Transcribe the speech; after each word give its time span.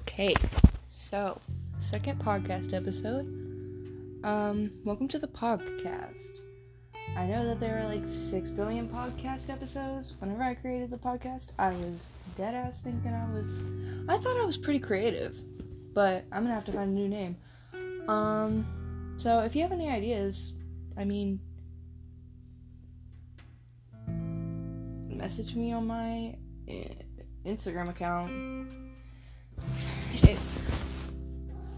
Okay, 0.00 0.34
so 0.90 1.40
second 1.78 2.18
podcast 2.20 2.74
episode. 2.74 3.26
Um, 4.24 4.70
welcome 4.84 5.08
to 5.08 5.18
the 5.18 5.28
podcast. 5.28 6.30
I 7.16 7.26
know 7.26 7.44
that 7.46 7.60
there 7.60 7.78
are 7.78 7.84
like 7.84 8.06
six 8.06 8.50
billion 8.50 8.88
podcast 8.88 9.50
episodes. 9.50 10.14
Whenever 10.18 10.42
I 10.42 10.54
created 10.54 10.90
the 10.90 10.96
podcast, 10.96 11.50
I 11.58 11.70
was 11.70 12.06
dead 12.36 12.54
ass 12.54 12.80
thinking 12.80 13.12
I 13.12 13.30
was. 13.32 13.62
I 14.08 14.16
thought 14.16 14.36
I 14.36 14.44
was 14.44 14.56
pretty 14.56 14.78
creative, 14.78 15.36
but 15.92 16.24
I'm 16.32 16.44
gonna 16.44 16.54
have 16.54 16.64
to 16.66 16.72
find 16.72 16.90
a 16.90 16.94
new 16.94 17.08
name. 17.08 17.36
Um, 18.08 19.14
so 19.18 19.40
if 19.40 19.54
you 19.54 19.62
have 19.62 19.72
any 19.72 19.90
ideas, 19.90 20.54
I 20.96 21.04
mean, 21.04 21.40
message 25.08 25.54
me 25.54 25.72
on 25.72 25.86
my 25.86 26.36
eh, 26.68 26.88
Instagram 27.44 27.90
account. 27.90 28.89
It's. 30.24 30.58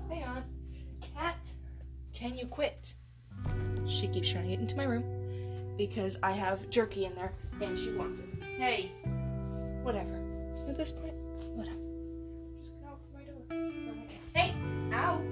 Hang 0.09 0.24
on. 0.24 0.45
Cat, 1.14 1.48
can 2.12 2.37
you 2.37 2.46
quit? 2.46 2.95
She 3.87 4.09
keeps 4.09 4.30
trying 4.30 4.45
to 4.45 4.50
get 4.50 4.60
into 4.60 4.77
my 4.77 4.84
room 4.84 5.05
because 5.77 6.19
I 6.23 6.33
have 6.33 6.69
jerky 6.70 7.05
in 7.05 7.14
there 7.14 7.33
and 7.60 7.78
she 7.78 7.92
wants 7.92 8.20
it. 8.20 8.27
Hey! 8.59 8.92
Whatever. 9.83 10.20
At 10.69 10.77
this 10.77 10.92
point, 10.92 11.14
whatever. 11.55 11.77
Hey! 14.34 14.55
Ow! 14.92 15.22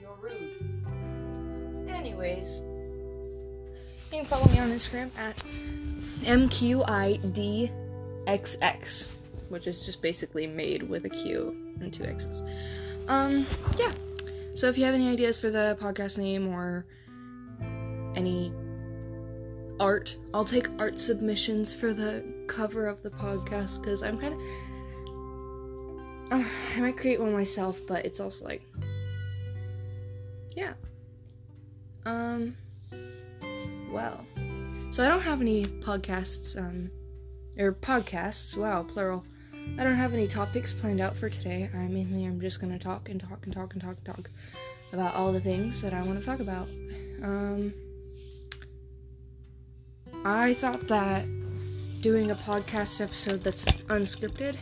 You're 0.00 0.16
rude. 0.20 1.88
Anyways, 1.88 2.60
you 2.60 4.18
can 4.18 4.24
follow 4.24 4.46
me 4.50 4.58
on 4.58 4.70
Instagram 4.70 5.10
at 5.18 5.36
MQID 6.22 7.70
XX, 8.28 9.08
which 9.48 9.66
is 9.66 9.80
just 9.80 10.02
basically 10.02 10.46
made 10.46 10.82
with 10.82 11.06
a 11.06 11.08
Q 11.08 11.74
and 11.80 11.92
two 11.92 12.04
X's. 12.04 12.42
Um, 13.08 13.46
yeah. 13.78 13.92
So 14.54 14.68
if 14.68 14.76
you 14.76 14.84
have 14.84 14.94
any 14.94 15.08
ideas 15.08 15.40
for 15.40 15.50
the 15.50 15.76
podcast 15.80 16.18
name 16.18 16.48
or 16.48 16.84
any 18.14 18.52
art, 19.80 20.16
I'll 20.34 20.44
take 20.44 20.68
art 20.78 20.98
submissions 20.98 21.74
for 21.74 21.94
the 21.94 22.24
cover 22.48 22.86
of 22.86 23.02
the 23.02 23.10
podcast 23.10 23.80
because 23.80 24.02
I'm 24.02 24.18
kind 24.18 24.34
of. 24.34 24.40
Uh, 26.30 26.44
I 26.76 26.80
might 26.80 26.98
create 26.98 27.18
one 27.18 27.32
myself, 27.32 27.80
but 27.86 28.04
it's 28.04 28.20
also 28.20 28.44
like. 28.44 28.62
Yeah. 30.54 30.74
Um. 32.04 32.56
Well. 33.90 34.24
So 34.90 35.04
I 35.04 35.08
don't 35.08 35.20
have 35.20 35.40
any 35.40 35.66
podcasts, 35.66 36.58
um, 36.58 36.90
or 37.58 37.72
podcasts, 37.72 38.56
wow, 38.56 38.82
plural. 38.82 39.24
I 39.78 39.84
don't 39.84 39.96
have 39.96 40.14
any 40.14 40.26
topics 40.26 40.72
planned 40.72 41.00
out 41.00 41.16
for 41.16 41.28
today. 41.28 41.68
I 41.74 41.88
mainly 41.88 42.24
am 42.24 42.40
just 42.40 42.60
gonna 42.60 42.78
talk 42.78 43.08
and 43.08 43.20
talk 43.20 43.44
and 43.44 43.52
talk 43.52 43.74
and 43.74 43.82
talk 43.82 43.96
and 43.96 44.04
talk 44.04 44.30
about 44.92 45.14
all 45.14 45.32
the 45.32 45.40
things 45.40 45.82
that 45.82 45.92
I 45.92 46.02
want 46.02 46.18
to 46.18 46.24
talk 46.24 46.40
about. 46.40 46.68
Um, 47.22 47.74
I 50.24 50.54
thought 50.54 50.88
that 50.88 51.26
doing 52.00 52.30
a 52.30 52.34
podcast 52.34 53.00
episode 53.00 53.42
that's 53.42 53.64
unscripted 53.64 54.56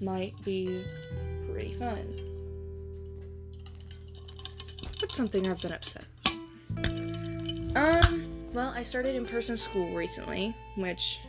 might 0.00 0.34
be 0.44 0.84
pretty 1.50 1.72
fun. 1.74 2.16
But 5.00 5.12
something 5.12 5.48
I've 5.48 5.62
been 5.62 5.72
upset. 5.72 6.06
Um, 7.74 8.22
well, 8.52 8.72
I 8.74 8.82
started 8.82 9.14
in 9.14 9.24
person 9.24 9.56
school 9.56 9.94
recently, 9.94 10.54
which 10.76 11.20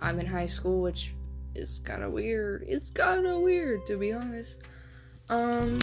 I'm 0.00 0.18
in 0.18 0.26
high 0.26 0.46
school, 0.46 0.82
which 0.82 1.14
is 1.54 1.80
kind 1.80 2.02
of 2.02 2.12
weird. 2.12 2.64
It's 2.68 2.90
kind 2.90 3.26
of 3.26 3.40
weird, 3.40 3.86
to 3.86 3.96
be 3.96 4.12
honest. 4.12 4.62
Um, 5.28 5.78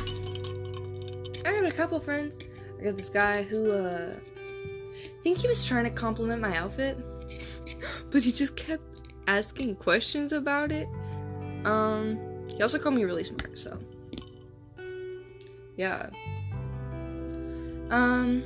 I 1.46 1.60
got 1.60 1.66
a 1.66 1.72
couple 1.72 2.00
friends. 2.00 2.40
I 2.80 2.84
got 2.84 2.98
this 2.98 3.10
guy 3.10 3.44
who, 3.44 3.72
uh, 3.72 4.16
I 4.16 5.22
think 5.22 5.40
he 5.40 5.48
was 5.48 5.64
trying 5.64 5.84
to 5.86 5.90
compliment 5.90 6.42
my 6.42 6.56
outfit, 6.56 6.98
but 8.12 8.24
he 8.24 8.32
just 8.32 8.56
kept 8.56 9.12
asking 9.28 9.76
questions 9.78 10.32
about 10.32 10.72
it. 10.72 10.88
Um, 11.66 12.20
he 12.50 12.62
also 12.62 12.78
called 12.78 12.96
me 12.96 13.04
really 13.04 13.24
smart, 13.24 13.58
so. 13.58 13.80
Yeah. 15.76 16.10
Um, 17.90 18.44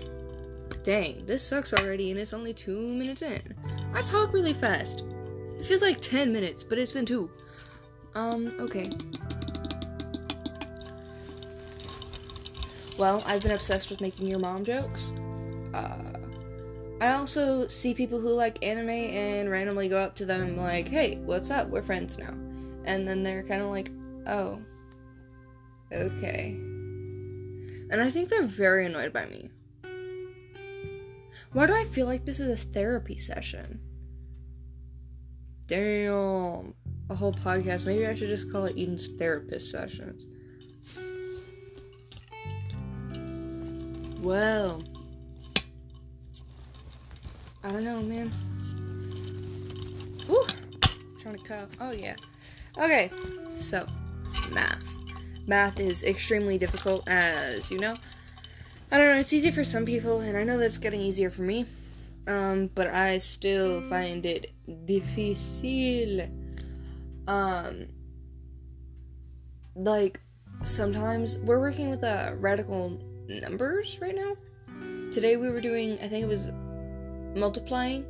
dang, 0.83 1.25
this 1.25 1.43
sucks 1.43 1.73
already, 1.73 2.11
and 2.11 2.19
it's 2.19 2.33
only 2.33 2.53
two 2.53 2.79
minutes 2.79 3.21
in. 3.21 3.41
I 3.93 4.01
talk 4.01 4.33
really 4.33 4.53
fast. 4.53 5.03
It 5.59 5.65
feels 5.65 5.81
like 5.81 5.99
10 5.99 6.31
minutes, 6.31 6.63
but 6.63 6.77
it's 6.77 6.91
been 6.91 7.05
two. 7.05 7.29
Um, 8.15 8.53
okay. 8.59 8.89
Well, 12.97 13.23
I've 13.25 13.41
been 13.41 13.51
obsessed 13.51 13.89
with 13.89 14.01
making 14.01 14.27
your 14.27 14.39
mom 14.39 14.63
jokes. 14.63 15.13
Uh, 15.73 16.13
I 16.99 17.11
also 17.11 17.67
see 17.67 17.93
people 17.93 18.19
who 18.19 18.29
like 18.29 18.63
anime 18.65 18.89
and 18.89 19.51
randomly 19.51 19.87
go 19.87 19.97
up 19.97 20.15
to 20.15 20.25
them 20.25 20.57
like, 20.57 20.87
hey, 20.87 21.17
what's 21.17 21.51
up? 21.51 21.69
We're 21.69 21.83
friends 21.83 22.17
now. 22.17 22.33
And 22.85 23.07
then 23.07 23.21
they're 23.21 23.43
kind 23.43 23.61
of 23.61 23.69
like, 23.69 23.91
oh, 24.25 24.59
okay. 25.91 26.55
And 27.89 28.01
I 28.01 28.09
think 28.09 28.29
they're 28.29 28.43
very 28.43 28.87
annoyed 28.87 29.13
by 29.13 29.25
me. 29.25 29.51
Why 31.53 31.67
do 31.67 31.73
I 31.73 31.85
feel 31.85 32.07
like 32.07 32.25
this 32.25 32.39
is 32.39 32.49
a 32.49 32.67
therapy 32.73 33.17
session? 33.17 33.79
Damn. 35.67 36.73
A 37.09 37.15
whole 37.15 37.33
podcast. 37.33 37.85
Maybe 37.85 38.05
I 38.05 38.13
should 38.13 38.29
just 38.29 38.51
call 38.51 38.65
it 38.65 38.77
Eden's 38.77 39.07
therapist 39.07 39.71
sessions. 39.71 40.25
Well. 44.21 44.83
I 47.63 47.71
don't 47.71 47.83
know, 47.83 48.01
man. 48.01 48.31
Ooh. 50.29 50.45
trying 51.19 51.35
to 51.35 51.43
cut. 51.43 51.69
Oh, 51.79 51.91
yeah. 51.91 52.15
Okay. 52.77 53.11
So, 53.57 53.85
math. 54.53 54.95
Math 55.47 55.79
is 55.79 56.03
extremely 56.03 56.57
difficult, 56.57 57.07
as 57.07 57.71
you 57.71 57.79
know. 57.79 57.95
I 58.91 58.97
don't 58.97 59.07
know, 59.07 59.19
it's 59.19 59.33
easy 59.33 59.51
for 59.51 59.63
some 59.63 59.85
people, 59.85 60.21
and 60.21 60.37
I 60.37 60.43
know 60.43 60.57
that's 60.57 60.77
getting 60.77 61.01
easier 61.01 61.29
for 61.29 61.41
me. 61.41 61.65
Um, 62.27 62.69
but 62.75 62.87
I 62.87 63.17
still 63.19 63.81
find 63.83 64.25
it 64.25 64.51
difficile. 64.85 66.29
Um, 67.27 67.87
like 69.75 70.19
sometimes 70.63 71.37
we're 71.39 71.59
working 71.59 71.89
with 71.89 72.03
uh, 72.03 72.33
radical 72.37 72.99
numbers 73.29 73.99
right 74.01 74.15
now. 74.15 74.35
Today 75.11 75.37
we 75.37 75.49
were 75.49 75.61
doing, 75.61 75.93
I 75.99 76.07
think 76.09 76.23
it 76.23 76.27
was 76.27 76.51
multiplying. 77.33 78.05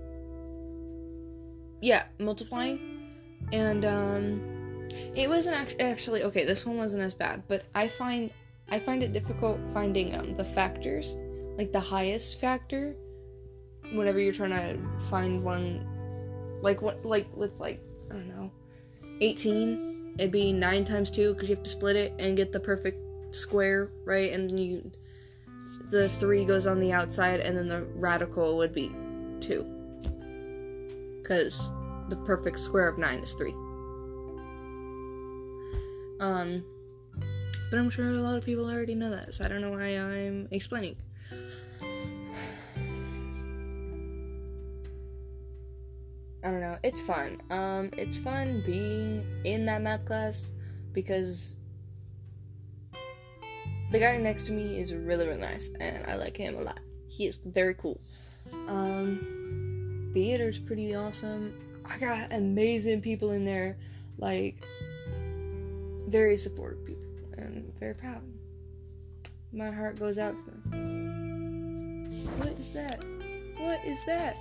Yeah, 1.81 2.05
multiplying, 2.17 3.13
and 3.53 3.85
um, 3.85 4.87
it 5.15 5.29
wasn't 5.29 5.57
act- 5.57 5.79
actually 5.79 6.23
okay. 6.23 6.43
This 6.43 6.65
one 6.65 6.77
wasn't 6.77 7.03
as 7.03 7.13
bad, 7.13 7.43
but 7.47 7.65
I 7.75 7.87
find 7.87 8.31
I 8.69 8.79
find 8.79 9.03
it 9.03 9.13
difficult 9.13 9.59
finding 9.73 10.15
um 10.15 10.33
the 10.33 10.43
factors, 10.43 11.17
like 11.55 11.71
the 11.71 11.79
highest 11.79 12.39
factor 12.39 12.95
whenever 13.93 14.19
you're 14.19 14.33
trying 14.33 14.51
to 14.51 14.77
find 15.05 15.43
one 15.43 15.85
like 16.61 16.81
what 16.81 17.03
like 17.05 17.27
with 17.35 17.57
like 17.59 17.79
i 18.09 18.13
don't 18.13 18.27
know 18.27 18.51
18 19.21 20.15
it'd 20.17 20.31
be 20.31 20.51
9 20.51 20.83
times 20.83 21.11
2 21.11 21.33
because 21.33 21.49
you 21.49 21.55
have 21.55 21.63
to 21.63 21.69
split 21.69 21.95
it 21.95 22.13
and 22.19 22.35
get 22.35 22.51
the 22.51 22.59
perfect 22.59 22.97
square 23.35 23.91
right? 24.05 24.31
And 24.31 24.59
you 24.59 24.91
the 25.89 26.09
3 26.09 26.45
goes 26.45 26.67
on 26.67 26.79
the 26.79 26.91
outside 26.91 27.39
and 27.39 27.57
then 27.57 27.67
the 27.67 27.83
radical 27.95 28.57
would 28.57 28.73
be 28.73 28.91
2 29.39 29.63
because 31.21 31.71
the 32.09 32.15
perfect 32.25 32.59
square 32.59 32.87
of 32.87 32.97
9 32.97 33.19
is 33.19 33.33
3 33.33 33.51
um 36.19 36.63
but 37.69 37.77
i'm 37.77 37.89
sure 37.89 38.09
a 38.09 38.13
lot 38.13 38.37
of 38.37 38.45
people 38.45 38.69
already 38.69 38.95
know 38.95 39.09
that 39.09 39.33
so 39.33 39.45
i 39.45 39.47
don't 39.47 39.61
know 39.61 39.71
why 39.71 39.97
i'm 39.97 40.47
explaining 40.51 40.95
I 46.47 46.51
don't 46.51 46.61
know. 46.61 46.77
It's 46.81 47.01
fun. 47.01 47.41
Um, 47.49 47.89
it's 47.97 48.17
fun 48.17 48.63
being 48.65 49.21
in 49.43 49.65
that 49.65 49.81
math 49.81 50.05
class 50.05 50.53
because 50.93 51.57
the 53.91 53.99
guy 53.99 54.17
next 54.17 54.45
to 54.45 54.53
me 54.53 54.79
is 54.79 54.93
really, 54.93 55.27
really 55.27 55.41
nice, 55.41 55.71
and 55.81 56.07
I 56.07 56.15
like 56.15 56.37
him 56.37 56.55
a 56.55 56.61
lot. 56.61 56.79
He 57.09 57.25
is 57.25 57.35
very 57.45 57.73
cool. 57.73 57.99
Um, 58.69 60.09
theater's 60.13 60.57
pretty 60.57 60.95
awesome. 60.95 61.53
I 61.83 61.97
got 61.97 62.31
amazing 62.31 63.01
people 63.01 63.31
in 63.31 63.43
there, 63.43 63.77
like 64.17 64.63
very 66.07 66.37
supportive 66.37 66.85
people, 66.85 67.09
and 67.37 67.77
very 67.77 67.93
proud. 67.93 68.21
My 69.51 69.69
heart 69.69 69.99
goes 69.99 70.17
out 70.17 70.37
to 70.37 70.45
them. 70.45 72.09
What 72.37 72.57
is 72.57 72.69
that? 72.69 73.03
What 73.57 73.83
is 73.85 74.05
that? 74.05 74.37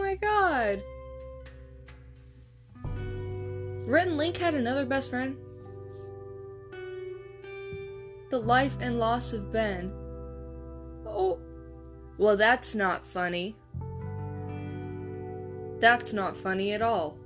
My 0.00 0.16
god. 0.16 0.82
Rhett 3.86 4.06
and 4.06 4.16
Link 4.16 4.36
had 4.36 4.54
another 4.54 4.86
best 4.86 5.10
friend. 5.10 5.36
The 8.30 8.38
life 8.38 8.76
and 8.80 8.98
loss 8.98 9.32
of 9.32 9.50
Ben. 9.50 9.92
Oh. 11.06 11.38
Well, 12.18 12.36
that's 12.36 12.74
not 12.74 13.04
funny. 13.04 13.56
That's 15.80 16.12
not 16.12 16.36
funny 16.36 16.72
at 16.72 16.82
all. 16.82 17.16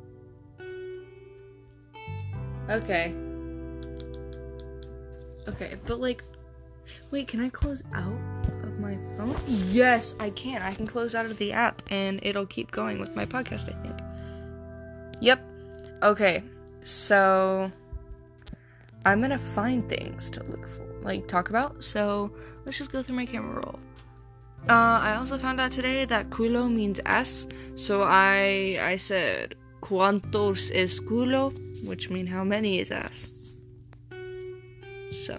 Okay. 2.70 3.14
Okay, 5.46 5.76
but 5.84 6.00
like, 6.00 6.24
wait, 7.10 7.28
can 7.28 7.40
I 7.40 7.48
close 7.50 7.82
out 7.92 8.33
my 8.84 8.98
phone? 9.16 9.36
Yes, 9.48 10.14
I 10.20 10.30
can. 10.30 10.62
I 10.62 10.72
can 10.72 10.86
close 10.86 11.14
out 11.14 11.26
of 11.26 11.36
the 11.38 11.52
app 11.52 11.82
and 11.90 12.20
it'll 12.22 12.46
keep 12.46 12.70
going 12.70 13.00
with 13.00 13.16
my 13.16 13.24
podcast, 13.24 13.68
I 13.68 13.82
think. 13.82 13.98
Yep. 15.20 15.40
Okay, 16.02 16.42
so 16.82 17.72
I'm 19.06 19.20
gonna 19.20 19.38
find 19.38 19.88
things 19.88 20.30
to 20.30 20.42
look 20.44 20.68
for, 20.68 20.84
like 21.02 21.26
talk 21.26 21.48
about. 21.48 21.82
So 21.82 22.30
let's 22.64 22.76
just 22.76 22.92
go 22.92 23.02
through 23.02 23.16
my 23.16 23.26
camera 23.26 23.56
roll. 23.56 23.78
Uh, 24.68 24.98
I 25.00 25.16
also 25.16 25.36
found 25.36 25.60
out 25.60 25.72
today 25.72 26.04
that 26.06 26.30
culo 26.30 26.72
means 26.72 27.00
ass, 27.04 27.46
so 27.74 28.02
I 28.02 28.78
I 28.80 28.96
said 28.96 29.56
cuantos 29.82 30.70
es 30.74 31.00
culo, 31.00 31.52
which 31.86 32.08
mean 32.10 32.26
how 32.26 32.44
many 32.44 32.80
is 32.80 32.90
ass. 32.90 33.52
So, 35.10 35.36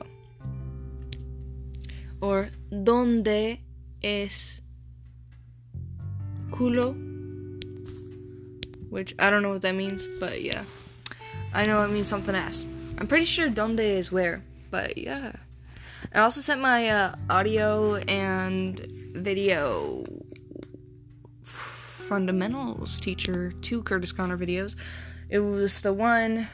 or 2.21 2.49
donde 2.83 3.59
es 4.03 4.61
culo, 6.51 6.93
which 8.89 9.13
I 9.19 9.29
don't 9.29 9.41
know 9.41 9.49
what 9.49 9.61
that 9.61 9.75
means, 9.75 10.07
but 10.19 10.41
yeah, 10.41 10.63
I 11.53 11.65
know 11.65 11.83
it 11.83 11.89
means 11.89 12.07
something 12.07 12.35
ass. 12.35 12.65
I'm 12.97 13.07
pretty 13.07 13.25
sure 13.25 13.49
donde 13.49 13.79
is 13.79 14.11
where, 14.11 14.43
but 14.71 14.97
yeah. 14.97 15.33
I 16.13 16.19
also 16.19 16.39
sent 16.39 16.61
my 16.61 16.89
uh, 16.89 17.15
audio 17.29 17.95
and 17.95 18.79
video 19.13 20.03
fundamentals 21.41 22.99
teacher 22.99 23.51
two 23.61 23.81
Kurtis 23.83 24.15
Conner 24.15 24.37
videos. 24.37 24.75
It 25.29 25.39
was 25.39 25.81
the 25.81 25.91
one 25.91 26.47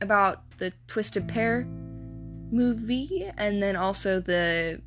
about 0.00 0.58
the 0.58 0.72
Twisted 0.86 1.26
Pair 1.26 1.64
movie, 1.64 3.30
and 3.38 3.62
then 3.62 3.76
also 3.76 4.20
the 4.20 4.80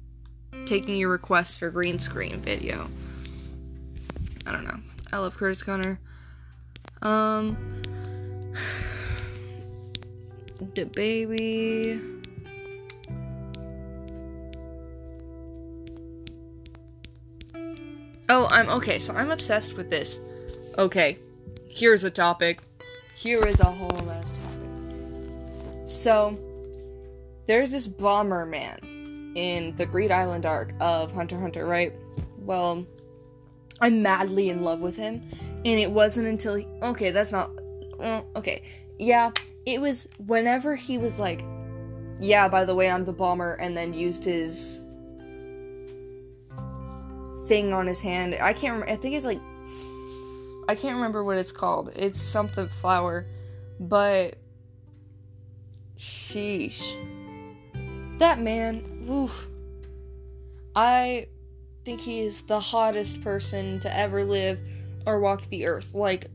taking 0.65 0.97
your 0.97 1.09
requests 1.09 1.57
for 1.57 1.69
green 1.69 1.99
screen 1.99 2.41
video. 2.41 2.89
I 4.45 4.51
don't 4.51 4.63
know. 4.63 4.79
I 5.11 5.17
love 5.17 5.37
Kurtis 5.37 5.63
Conner. 5.63 5.99
Um, 7.01 7.57
the 10.75 10.85
baby. 10.85 11.99
Oh, 18.27 18.47
I'm 18.49 18.69
okay, 18.69 18.97
so 18.97 19.13
I'm 19.13 19.29
obsessed 19.29 19.77
with 19.77 19.89
this. 19.89 20.19
Okay, 20.77 21.19
here's 21.69 22.03
a 22.03 22.09
topic. 22.09 22.59
Here 23.15 23.45
is 23.45 23.59
a 23.59 23.65
whole 23.65 24.11
ass 24.11 24.33
topic. 24.33 25.87
So, 25.87 26.37
there's 27.45 27.71
this 27.71 27.87
bomber 27.87 28.45
man 28.45 28.94
in 29.35 29.75
the 29.75 29.85
Greed 29.85 30.11
Island 30.11 30.45
arc 30.45 30.73
of 30.79 31.11
Hunter 31.11 31.37
Hunter, 31.37 31.65
right? 31.65 31.93
Well, 32.39 32.85
I'm 33.81 34.01
madly 34.01 34.49
in 34.49 34.61
love 34.61 34.79
with 34.79 34.95
him, 34.95 35.21
and 35.65 35.79
it 35.79 35.91
wasn't 35.91 36.27
until 36.27 36.55
he, 36.55 36.67
okay, 36.81 37.11
that's 37.11 37.31
not 37.31 37.51
okay. 38.35 38.63
Yeah, 38.97 39.31
it 39.65 39.81
was 39.81 40.07
whenever 40.25 40.75
he 40.75 40.97
was 40.97 41.19
like, 41.19 41.43
yeah, 42.19 42.47
by 42.47 42.63
the 42.63 42.73
way, 42.73 42.89
I'm 42.89 43.03
the 43.03 43.13
bomber, 43.13 43.55
and 43.55 43.75
then 43.75 43.93
used 43.93 44.23
his 44.23 44.83
thing 47.47 47.73
on 47.73 47.85
his 47.85 48.01
hand. 48.01 48.35
I 48.41 48.53
can't 48.53 48.73
remember. 48.73 48.91
I 48.91 48.95
think 48.95 49.15
it's 49.15 49.25
like 49.25 49.41
I 50.67 50.75
can't 50.75 50.95
remember 50.95 51.23
what 51.23 51.37
it's 51.37 51.51
called. 51.51 51.91
It's 51.95 52.19
something 52.19 52.67
flower, 52.69 53.27
but 53.79 54.35
sheesh. 55.97 56.95
That 58.17 58.39
man, 58.39 58.83
oof. 59.09 59.47
I 60.75 61.27
think 61.83 62.01
he 62.01 62.21
is 62.21 62.43
the 62.43 62.59
hottest 62.59 63.21
person 63.21 63.79
to 63.81 63.95
ever 63.95 64.23
live 64.23 64.59
or 65.05 65.19
walk 65.19 65.47
the 65.47 65.65
earth. 65.65 65.93
Like 65.93 66.27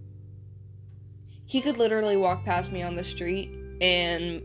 he 1.47 1.61
could 1.61 1.79
literally 1.79 2.17
walk 2.17 2.45
past 2.45 2.71
me 2.71 2.83
on 2.83 2.95
the 2.95 3.05
street 3.05 3.51
and 3.81 4.43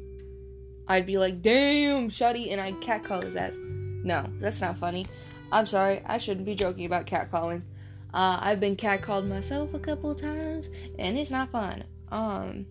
I'd 0.88 1.06
be 1.06 1.18
like, 1.18 1.42
"Damn, 1.42 2.10
shutty," 2.10 2.52
and 2.52 2.62
I'd 2.62 2.80
catcall 2.80 3.22
his 3.22 3.36
ass. 3.36 3.58
No, 3.60 4.26
that's 4.40 4.62
not 4.62 4.78
funny. 4.78 5.06
I'm 5.52 5.66
sorry, 5.66 6.02
I 6.06 6.18
shouldn't 6.18 6.46
be 6.46 6.56
joking 6.56 6.86
about 6.86 7.06
catcalling. 7.06 7.64
Uh, 8.14 8.40
I've 8.42 8.60
been 8.60 8.76
catcalled 8.76 9.28
myself 9.28 9.74
a 9.74 9.80
couple 9.80 10.14
times, 10.16 10.70
and 11.00 11.18
it's 11.18 11.32
not 11.32 11.52
fun. 11.52 11.84
Um, 12.12 12.66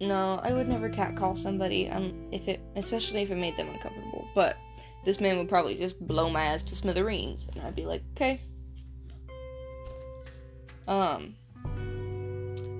no, 0.00 0.40
I 0.42 0.52
would 0.52 0.68
never 0.68 0.88
catcall 0.88 1.34
somebody, 1.34 1.88
um, 1.88 2.28
if 2.32 2.48
it, 2.48 2.60
especially 2.76 3.20
if 3.20 3.30
it 3.30 3.36
made 3.36 3.56
them 3.56 3.68
uncomfortable. 3.68 4.26
But 4.34 4.56
this 5.04 5.20
man 5.20 5.36
would 5.38 5.48
probably 5.48 5.74
just 5.74 6.04
blow 6.06 6.30
my 6.30 6.44
ass 6.44 6.62
to 6.64 6.74
smithereens, 6.74 7.50
and 7.54 7.64
I'd 7.64 7.76
be 7.76 7.84
like, 7.84 8.02
okay. 8.16 8.40
Um, 10.88 11.36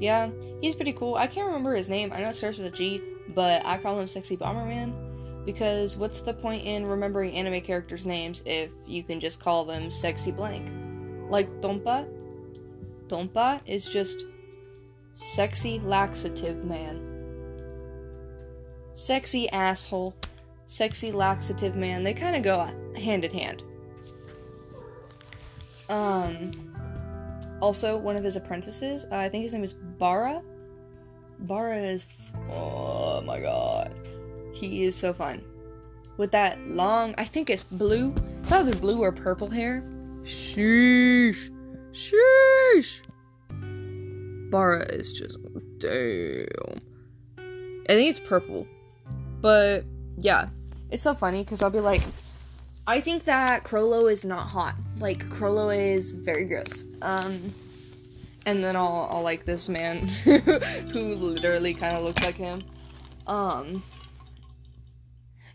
yeah, 0.01 0.31
he's 0.63 0.75
pretty 0.75 0.95
cool. 0.95 1.15
I 1.15 1.27
can't 1.27 1.47
remember 1.47 1.75
his 1.75 1.91
name. 1.91 2.11
I 2.13 2.21
know 2.21 2.29
it 2.29 2.35
starts 2.35 2.59
with 2.59 2.73
a 2.73 2.77
G, 2.77 3.03
but 3.35 3.65
I 3.67 3.79
call 3.79 4.01
him 4.01 4.07
Sexy 4.07 4.37
Bomberman 4.37 5.45
because 5.45 5.97
what's 5.97 6.21
the 6.23 6.35
point 6.35 6.65
in 6.65 6.87
remembering 6.87 7.35
anime 7.35 7.61
characters' 7.61 8.07
names 8.07 8.43
if 8.47 8.71
you 8.87 9.03
can 9.03 9.21
just 9.21 9.41
call 9.41 9.65
them 9.65 9.91
sexy 9.91 10.33
blank? 10.33 10.71
Like 11.31 11.49
Tompa? 11.61 12.09
Tompa 13.09 13.61
is 13.67 13.87
just 13.87 14.25
sexy 15.13 15.81
laxative 15.81 16.65
man. 16.65 17.10
Sexy 18.93 19.49
asshole, 19.51 20.15
sexy 20.67 21.13
laxative 21.13 21.77
man. 21.77 22.03
They 22.03 22.15
kind 22.15 22.37
of 22.37 22.43
go 22.43 22.69
hand 22.99 23.25
in 23.25 23.31
hand. 23.33 23.63
Um 25.89 26.53
also 27.61 27.97
one 27.97 28.17
of 28.17 28.25
his 28.25 28.37
apprentices, 28.37 29.07
uh, 29.11 29.17
I 29.17 29.29
think 29.29 29.43
his 29.43 29.53
name 29.53 29.65
is 29.65 29.73
Bara. 29.73 30.43
Bara 31.41 31.77
is 31.77 32.07
oh 32.51 33.23
my 33.27 33.41
god. 33.41 33.95
He 34.55 34.85
is 34.85 34.95
so 34.95 35.13
fun. 35.13 35.43
With 36.17 36.33
that 36.33 36.59
long, 36.67 37.15
I 37.17 37.25
think 37.25 37.49
it's 37.49 37.63
blue. 37.65 38.15
It's 38.43 38.53
either 38.53 38.75
blue 38.77 39.01
or 39.01 39.11
purple 39.11 39.49
hair. 39.49 39.83
Sheesh. 40.23 41.51
Sheesh. 41.93 43.03
Bara 44.51 44.85
is 44.85 45.13
just 45.13 45.39
damn. 45.79 46.83
I 47.39 47.95
think 47.95 48.11
it's 48.11 48.21
purple. 48.21 48.67
But 49.41 49.85
yeah, 50.19 50.49
it's 50.91 51.03
so 51.03 51.15
funny 51.15 51.45
because 51.45 51.63
I'll 51.63 51.71
be 51.71 51.81
like, 51.81 52.03
I 52.87 53.01
think 53.01 53.25
that 53.25 53.65
Chrollo 53.65 54.11
is 54.11 54.25
not 54.25 54.47
hot. 54.47 54.75
Like 54.99 55.29
Chrollo 55.29 55.71
is 55.77 56.13
very 56.13 56.45
gross. 56.45 56.87
Um, 57.03 57.55
and 58.47 58.63
then 58.65 58.77
I'll 58.77 59.09
I'll 59.11 59.23
like 59.23 59.45
this 59.45 59.69
man 59.69 60.09
who 60.25 61.15
literally 61.15 61.75
kind 61.75 61.97
of 61.97 62.03
looks 62.03 62.25
like 62.25 62.35
him. 62.35 62.63
Um, 63.27 63.83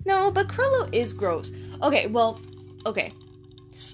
no, 0.05 0.31
but 0.31 0.47
Chrollo 0.47 0.87
is 0.93 1.13
gross. 1.13 1.51
Okay, 1.81 2.07
well, 2.07 2.39
okay. 2.85 3.11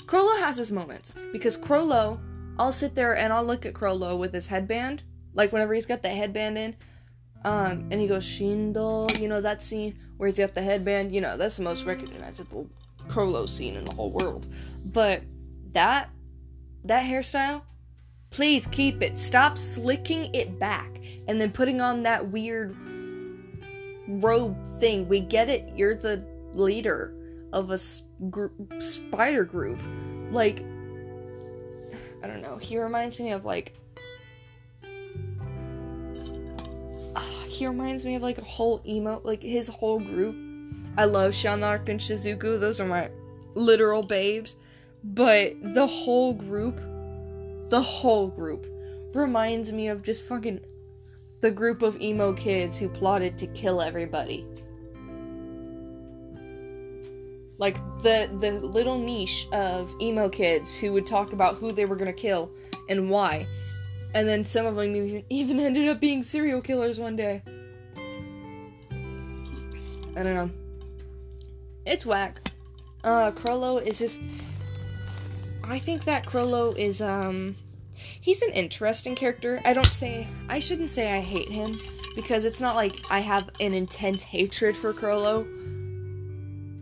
Chrollo 0.06 0.38
has 0.40 0.58
his 0.58 0.72
moments 0.72 1.16
because 1.32 1.56
Chrollo, 1.56 2.20
I'll 2.60 2.74
sit 2.74 2.96
there 2.96 3.16
and 3.16 3.32
I'll 3.32 3.46
look 3.46 3.66
at 3.66 3.74
Chrollo 3.74 4.18
with 4.18 4.34
his 4.34 4.46
headband, 4.46 5.04
like 5.34 5.54
whenever 5.54 5.74
he's 5.74 5.86
got 5.86 6.04
the 6.04 6.10
headband 6.10 6.58
in, 6.58 6.76
um, 7.44 7.88
and 7.90 7.94
he 7.94 8.08
goes 8.08 8.26
Shindo, 8.26 9.20
you 9.20 9.28
know 9.28 9.42
that 9.42 9.62
scene 9.62 9.96
where 10.18 10.28
he's 10.28 10.38
got 10.38 10.54
the 10.54 10.62
headband, 10.62 11.14
you 11.14 11.22
know 11.22 11.38
that's 11.38 11.58
the 11.58 11.64
most 11.64 11.86
recognizable 11.86 12.70
Chrollo 13.08 13.48
scene 13.48 13.76
in 13.76 13.84
the 13.84 13.94
whole 13.94 14.12
world. 14.12 14.48
But 14.94 15.24
that 15.72 16.10
that 16.84 17.04
hairstyle, 17.04 17.62
please 18.30 18.68
keep 18.68 19.02
it. 19.02 19.18
Stop 19.18 19.58
slicking 19.58 20.34
it 20.34 20.60
back 20.60 21.00
and 21.28 21.40
then 21.40 21.52
putting 21.52 21.82
on 21.82 22.04
that 22.04 22.28
weird 22.28 22.76
robe 24.08 24.64
thing. 24.80 25.08
We 25.08 25.22
get 25.22 25.50
it. 25.50 25.74
You're 25.76 25.96
the 25.96 26.24
leader 26.54 27.14
of 27.54 27.72
a 27.72 27.78
spider 27.78 29.46
group. 29.46 29.80
Like, 30.32 30.60
I 32.24 32.28
don't 32.28 32.42
know. 32.42 32.58
He 32.58 32.78
reminds 32.78 33.20
me 33.20 33.32
of 33.32 33.46
like. 33.46 33.76
Uh, 37.16 37.20
he 37.48 37.68
reminds 37.68 38.06
me 38.06 38.16
of 38.16 38.22
like 38.22 38.38
a 38.38 38.44
whole 38.44 38.82
emo, 38.86 39.22
like 39.24 39.42
his 39.42 39.68
whole 39.68 40.00
group. 40.00 40.36
I 40.98 41.06
love 41.06 41.32
Shalnark 41.32 41.90
and 41.90 42.00
Shizuku. 42.00 42.60
Those 42.60 42.80
are 42.80 42.88
my 42.88 43.10
literal 43.54 44.04
babes. 44.04 44.58
But 45.04 45.56
the 45.74 45.88
whole 45.88 46.34
group 46.34 46.80
the 47.70 47.82
whole 47.82 48.28
group 48.28 48.68
reminds 49.14 49.72
me 49.72 49.88
of 49.88 50.04
just 50.04 50.28
fucking 50.28 50.60
the 51.40 51.50
group 51.50 51.82
of 51.82 52.00
emo 52.02 52.34
kids 52.34 52.78
who 52.78 52.90
plotted 52.90 53.38
to 53.38 53.48
kill 53.48 53.82
everybody. 53.82 54.46
Like 57.58 57.78
the 58.00 58.30
the 58.42 58.60
little 58.60 59.00
niche 59.00 59.48
of 59.54 59.94
emo 60.02 60.28
kids 60.30 60.76
who 60.76 60.92
would 60.94 61.08
talk 61.08 61.32
about 61.32 61.56
who 61.56 61.72
they 61.72 61.86
were 61.86 61.96
gonna 61.96 62.14
kill 62.14 62.52
and 62.90 63.10
why, 63.10 63.48
and 64.14 64.28
then 64.28 64.44
some 64.44 64.66
of 64.66 64.76
them 64.76 65.24
even 65.30 65.60
ended 65.60 65.88
up 65.88 66.00
being 66.00 66.24
serial 66.24 66.62
killers 66.62 67.00
one 67.00 67.16
day. 67.16 67.42
I 70.16 70.24
don't 70.24 70.36
know. 70.36 70.50
It's 71.86 72.06
whack. 72.06 72.40
Uh, 73.04 73.32
Chrollo 73.32 73.82
is 73.82 73.98
just. 73.98 74.22
I 75.64 75.80
think 75.80 76.04
that 76.06 76.26
Chrollo 76.26 76.78
is 76.78 77.02
um 77.02 77.56
he's 77.94 78.42
an 78.42 78.52
interesting 78.52 79.16
character. 79.16 79.62
I 79.66 79.74
don't 79.74 79.86
say 79.86 80.28
I 80.50 80.60
shouldn't 80.60 80.92
say 80.92 81.14
I 81.14 81.20
hate 81.20 81.50
him 81.50 81.80
because 82.16 82.46
it's 82.46 82.60
not 82.60 82.76
like 82.76 83.00
I 83.10 83.20
have 83.20 83.50
an 83.60 83.74
intense 83.74 84.22
hatred 84.22 84.76
for 84.76 84.94
Chrollo. 84.94 85.48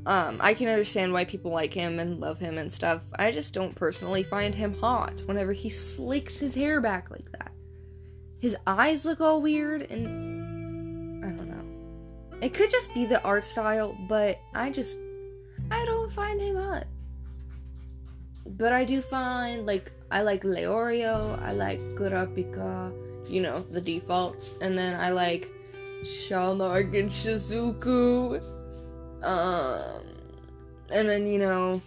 Um, 0.06 0.38
I 0.40 0.54
can 0.54 0.68
understand 0.68 1.14
why 1.14 1.26
people 1.26 1.52
like 1.52 1.74
him 1.74 2.00
and 2.00 2.20
love 2.20 2.40
him 2.40 2.58
and 2.58 2.72
stuff. 2.72 3.04
I 3.18 3.32
just 3.32 3.54
don't 3.54 3.76
personally 3.76 4.24
find 4.24 4.56
him 4.56 4.74
hot 4.74 5.20
whenever 5.26 5.54
he 5.54 5.70
slicks 5.70 6.38
his 6.38 6.56
hair 6.56 6.82
back 6.82 7.12
like 7.12 7.32
that. 7.34 7.52
His 8.40 8.56
eyes 8.66 9.06
look 9.06 9.20
all 9.20 9.42
weird 9.42 9.84
and 9.92 11.24
I 11.24 11.30
don't 11.30 11.50
know. 11.50 12.40
It 12.42 12.54
could 12.54 12.70
just 12.70 12.94
be 12.94 13.06
the 13.06 13.22
art 13.24 13.44
style, 13.44 13.98
but 14.08 14.40
I 14.56 14.70
just 14.70 15.00
I 15.70 15.86
don't 15.86 16.12
find 16.12 16.40
him 16.40 16.56
hot. 16.56 16.86
But 18.46 18.72
I 18.72 18.86
do 18.86 19.02
find 19.02 19.66
like 19.66 19.92
I 20.10 20.22
like 20.22 20.44
Leorio, 20.44 21.40
I 21.44 21.52
like 21.52 21.82
Kurapika, 21.96 22.94
you 23.30 23.42
know, 23.42 23.60
the 23.60 23.82
defaults, 23.82 24.56
and 24.62 24.78
then 24.78 24.96
I 24.96 25.10
like 25.10 25.52
Shalnark 26.04 26.98
and 26.98 27.10
Shizuku. 27.10 28.42
Um 29.24 30.04
and 30.92 31.08
then, 31.08 31.28
you 31.28 31.40
know, 31.40 31.82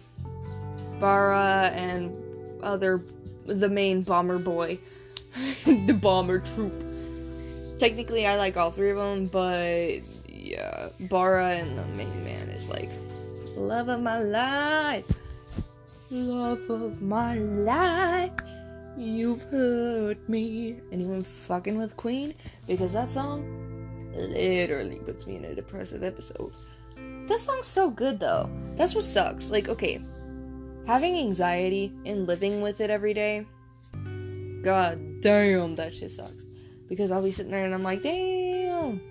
Bara 0.99 1.71
and 1.73 2.15
other 2.63 3.03
the 3.45 3.69
main 3.69 4.01
bomber 4.01 4.39
boy. 4.39 4.79
the 5.65 5.97
bomber 5.99 6.39
troop. 6.39 6.73
Technically 7.77 8.25
I 8.25 8.37
like 8.37 8.55
all 8.55 8.71
three 8.71 8.91
of 8.91 8.97
them, 8.97 9.27
but 9.27 10.01
yeah, 10.27 10.89
Bara 11.09 11.55
and 11.55 11.77
the 11.77 11.85
main 11.97 12.23
man 12.23 12.49
is 12.49 12.69
like 12.69 12.89
love 13.55 13.89
of 13.89 14.01
my 14.01 14.19
life 14.19 15.05
love 16.13 16.69
of 16.69 17.01
my 17.01 17.35
life. 17.35 18.31
You've 18.97 19.43
hurt 19.43 20.29
me. 20.29 20.79
Anyone 20.91 21.23
fucking 21.23 21.77
with 21.77 21.97
Queen? 21.97 22.35
Because 22.67 22.93
that 22.93 23.09
song 23.09 23.43
literally 24.13 24.99
puts 24.99 25.25
me 25.25 25.37
in 25.37 25.45
a 25.45 25.55
depressive 25.55 26.03
episode. 26.03 26.53
That 27.27 27.39
song's 27.39 27.67
so 27.67 27.89
good 27.89 28.19
though. 28.19 28.49
That's 28.75 28.95
what 28.95 29.03
sucks. 29.03 29.51
Like, 29.51 29.69
okay, 29.69 30.03
having 30.85 31.17
anxiety 31.17 31.93
and 32.05 32.27
living 32.27 32.61
with 32.61 32.81
it 32.81 32.89
every 32.89 33.13
day, 33.13 33.45
god 34.61 35.21
damn, 35.21 35.75
that 35.75 35.93
shit 35.93 36.11
sucks. 36.11 36.47
Because 36.87 37.11
I'll 37.11 37.23
be 37.23 37.31
sitting 37.31 37.51
there 37.51 37.65
and 37.65 37.73
I'm 37.73 37.83
like, 37.83 38.01
damn. 38.01 39.01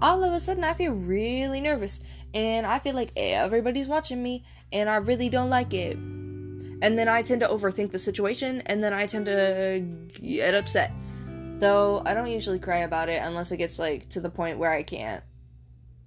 All 0.00 0.24
of 0.24 0.32
a 0.32 0.40
sudden, 0.40 0.64
I 0.64 0.72
feel 0.72 0.92
really 0.92 1.60
nervous. 1.60 2.00
And 2.34 2.66
I 2.66 2.78
feel 2.78 2.94
like 2.94 3.12
everybody's 3.16 3.88
watching 3.88 4.22
me. 4.22 4.44
And 4.72 4.88
I 4.88 4.96
really 4.96 5.28
don't 5.28 5.50
like 5.50 5.74
it 5.74 5.96
and 6.82 6.98
then 6.98 7.08
I 7.08 7.22
tend 7.22 7.40
to 7.42 7.46
overthink 7.46 7.92
the 7.92 7.98
situation, 7.98 8.60
and 8.66 8.82
then 8.82 8.92
I 8.92 9.06
tend 9.06 9.26
to 9.26 9.86
get 10.20 10.54
upset. 10.54 10.92
Though 11.60 12.02
I 12.04 12.12
don't 12.12 12.26
usually 12.26 12.58
cry 12.58 12.78
about 12.78 13.08
it 13.08 13.22
unless 13.22 13.52
it 13.52 13.58
gets 13.58 13.78
like 13.78 14.08
to 14.10 14.20
the 14.20 14.28
point 14.28 14.58
where 14.58 14.72
I 14.72 14.82
can't 14.82 15.22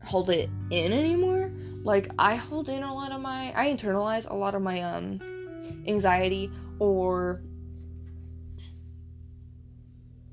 hold 0.05 0.29
it 0.29 0.50
in 0.69 0.93
anymore. 0.93 1.51
Like 1.83 2.12
I 2.17 2.35
hold 2.35 2.69
in 2.69 2.83
a 2.83 2.93
lot 2.93 3.12
of 3.12 3.21
my 3.21 3.51
I 3.55 3.67
internalize 3.67 4.29
a 4.29 4.35
lot 4.35 4.55
of 4.55 4.62
my 4.62 4.81
um 4.81 5.19
anxiety 5.88 6.51
or 6.79 7.41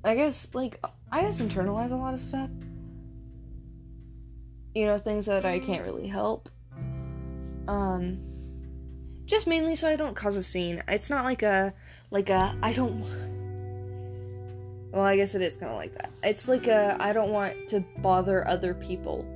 I 0.04 0.14
guess 0.14 0.54
like 0.54 0.84
I 1.10 1.22
just 1.22 1.40
internalize 1.40 1.92
a 1.92 1.96
lot 1.96 2.14
of 2.14 2.20
stuff. 2.20 2.50
You 4.74 4.86
know, 4.86 4.98
things 4.98 5.26
that 5.26 5.44
I 5.44 5.58
can't 5.58 5.82
really 5.82 6.06
help. 6.06 6.48
Um 7.66 8.18
just 9.24 9.46
mainly 9.46 9.76
so 9.76 9.88
I 9.88 9.96
don't 9.96 10.14
cause 10.14 10.36
a 10.36 10.42
scene. 10.42 10.82
It's 10.88 11.08
not 11.08 11.24
like 11.24 11.42
a 11.42 11.72
like 12.10 12.28
a 12.28 12.54
I 12.62 12.72
don't 12.74 13.00
Well, 14.92 15.02
I 15.02 15.16
guess 15.16 15.34
it 15.34 15.40
is 15.40 15.56
kind 15.56 15.72
of 15.72 15.78
like 15.78 15.92
that. 15.92 16.10
It's 16.22 16.48
like 16.48 16.66
a 16.66 16.96
I 17.00 17.14
don't 17.14 17.30
want 17.30 17.68
to 17.68 17.82
bother 17.98 18.46
other 18.46 18.74
people 18.74 19.26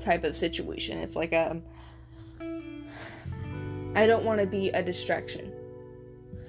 type 0.00 0.24
of 0.24 0.34
situation. 0.36 0.98
It's 0.98 1.16
like 1.16 1.32
a 1.32 1.60
I 3.94 4.06
don't 4.06 4.24
want 4.24 4.40
to 4.40 4.46
be 4.46 4.68
a 4.70 4.82
distraction. 4.82 5.52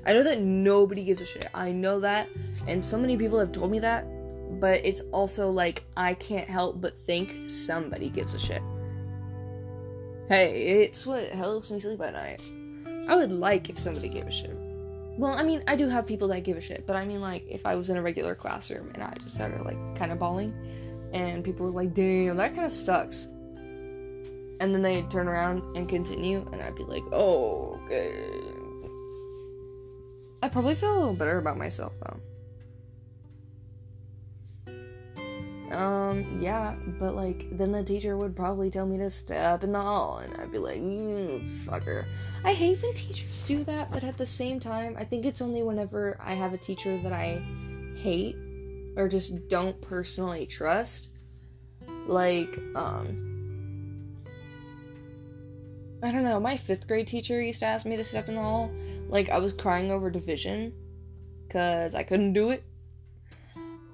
I 0.05 0.13
know 0.13 0.23
that 0.23 0.41
nobody 0.41 1.03
gives 1.03 1.21
a 1.21 1.25
shit. 1.25 1.47
I 1.53 1.71
know 1.71 1.99
that, 1.99 2.29
and 2.67 2.83
so 2.83 2.97
many 2.97 3.17
people 3.17 3.39
have 3.39 3.51
told 3.51 3.71
me 3.71 3.79
that, 3.79 4.05
but 4.59 4.83
it's 4.83 5.01
also 5.11 5.49
like 5.49 5.83
I 5.97 6.13
can't 6.15 6.47
help 6.47 6.81
but 6.81 6.97
think 6.97 7.47
somebody 7.47 8.09
gives 8.09 8.33
a 8.33 8.39
shit. 8.39 8.61
Hey, 10.27 10.83
it's 10.83 11.05
what 11.05 11.27
helps 11.29 11.71
me 11.71 11.79
sleep 11.79 12.01
at 12.01 12.13
night. 12.13 12.41
I 13.07 13.15
would 13.15 13.31
like 13.31 13.69
if 13.69 13.77
somebody 13.77 14.07
gave 14.07 14.27
a 14.27 14.31
shit. 14.31 14.55
Well, 15.17 15.33
I 15.33 15.43
mean, 15.43 15.63
I 15.67 15.75
do 15.75 15.89
have 15.89 16.07
people 16.07 16.27
that 16.29 16.43
give 16.43 16.57
a 16.57 16.61
shit, 16.61 16.87
but 16.87 16.95
I 16.95 17.05
mean, 17.05 17.19
like, 17.19 17.45
if 17.49 17.65
I 17.65 17.75
was 17.75 17.89
in 17.89 17.97
a 17.97 18.01
regular 18.01 18.33
classroom 18.33 18.91
and 18.93 19.03
I 19.03 19.13
just 19.21 19.35
started, 19.35 19.61
like, 19.65 19.77
kind 19.95 20.11
of 20.11 20.19
bawling, 20.19 20.53
and 21.11 21.43
people 21.43 21.65
were 21.65 21.71
like, 21.71 21.93
damn, 21.93 22.37
that 22.37 22.53
kind 22.53 22.65
of 22.65 22.71
sucks. 22.71 23.27
And 24.61 24.73
then 24.73 24.83
they'd 24.83 25.09
turn 25.09 25.27
around 25.27 25.75
and 25.75 25.89
continue, 25.89 26.45
and 26.53 26.61
I'd 26.61 26.75
be 26.75 26.83
like, 26.83 27.03
oh, 27.11 27.79
okay. 27.85 28.29
I 30.43 30.49
probably 30.49 30.75
feel 30.75 30.93
a 30.93 30.99
little 30.99 31.13
better 31.15 31.39
about 31.39 31.57
myself, 31.57 31.95
though. 31.99 32.19
Um, 35.75 36.39
yeah, 36.39 36.75
but 36.99 37.15
like, 37.15 37.47
then 37.57 37.71
the 37.71 37.83
teacher 37.83 38.17
would 38.17 38.35
probably 38.35 38.69
tell 38.69 38.85
me 38.85 38.97
to 38.97 39.09
step 39.09 39.63
in 39.63 39.71
the 39.71 39.79
hall, 39.79 40.19
and 40.19 40.39
I'd 40.39 40.51
be 40.51 40.59
like, 40.59 40.77
you 40.77 41.41
fucker. 41.65 42.05
I 42.43 42.53
hate 42.53 42.83
when 42.83 42.93
teachers 42.93 43.45
do 43.47 43.63
that, 43.63 43.91
but 43.91 44.03
at 44.03 44.15
the 44.15 44.27
same 44.27 44.59
time, 44.59 44.95
I 44.95 45.05
think 45.05 45.25
it's 45.25 45.41
only 45.41 45.63
whenever 45.63 46.19
I 46.21 46.35
have 46.35 46.53
a 46.53 46.57
teacher 46.57 46.99
that 46.99 47.13
I 47.13 47.41
hate 47.95 48.35
or 48.95 49.07
just 49.07 49.47
don't 49.47 49.81
personally 49.81 50.45
trust. 50.45 51.07
Like, 52.05 52.59
um, 52.75 53.40
I 56.03 56.11
don't 56.11 56.23
know, 56.23 56.39
my 56.39 56.57
fifth 56.57 56.87
grade 56.87 57.07
teacher 57.07 57.41
used 57.41 57.59
to 57.59 57.65
ask 57.65 57.85
me 57.85 57.95
to 57.95 58.03
step 58.03 58.27
in 58.27 58.35
the 58.35 58.41
hall. 58.41 58.71
Like, 59.07 59.29
I 59.29 59.37
was 59.37 59.53
crying 59.53 59.91
over 59.91 60.09
division 60.09 60.73
because 61.47 61.93
I 61.93 62.03
couldn't 62.03 62.33
do 62.33 62.49
it. 62.49 62.63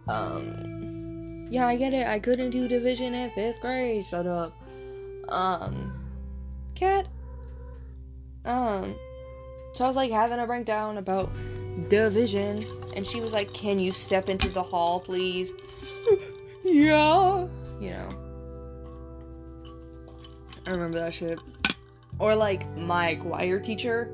Um, 0.07 1.47
yeah, 1.49 1.67
I 1.67 1.75
get 1.75 1.93
it. 1.93 2.07
I 2.07 2.19
couldn't 2.19 2.51
do 2.51 2.67
division 2.67 3.13
in 3.13 3.29
fifth 3.31 3.61
grade. 3.61 4.05
Shut 4.05 4.25
up. 4.25 4.53
Um, 5.27 5.93
cat. 6.75 7.07
Um, 8.45 8.95
so 9.73 9.83
I 9.83 9.87
was 9.87 9.95
like 9.95 10.11
having 10.11 10.39
a 10.39 10.47
breakdown 10.47 10.97
about 10.97 11.29
division, 11.89 12.63
and 12.95 13.05
she 13.05 13.19
was 13.19 13.33
like, 13.33 13.53
"Can 13.53 13.79
you 13.79 13.91
step 13.91 14.29
into 14.29 14.49
the 14.49 14.63
hall, 14.63 14.99
please?" 14.99 15.53
yeah. 16.63 17.47
You 17.81 17.89
know. 17.91 18.09
I 20.65 20.71
remember 20.71 20.99
that 20.99 21.13
shit. 21.13 21.39
Or 22.19 22.35
like 22.35 22.67
my 22.77 23.15
choir 23.15 23.59
teacher 23.59 24.11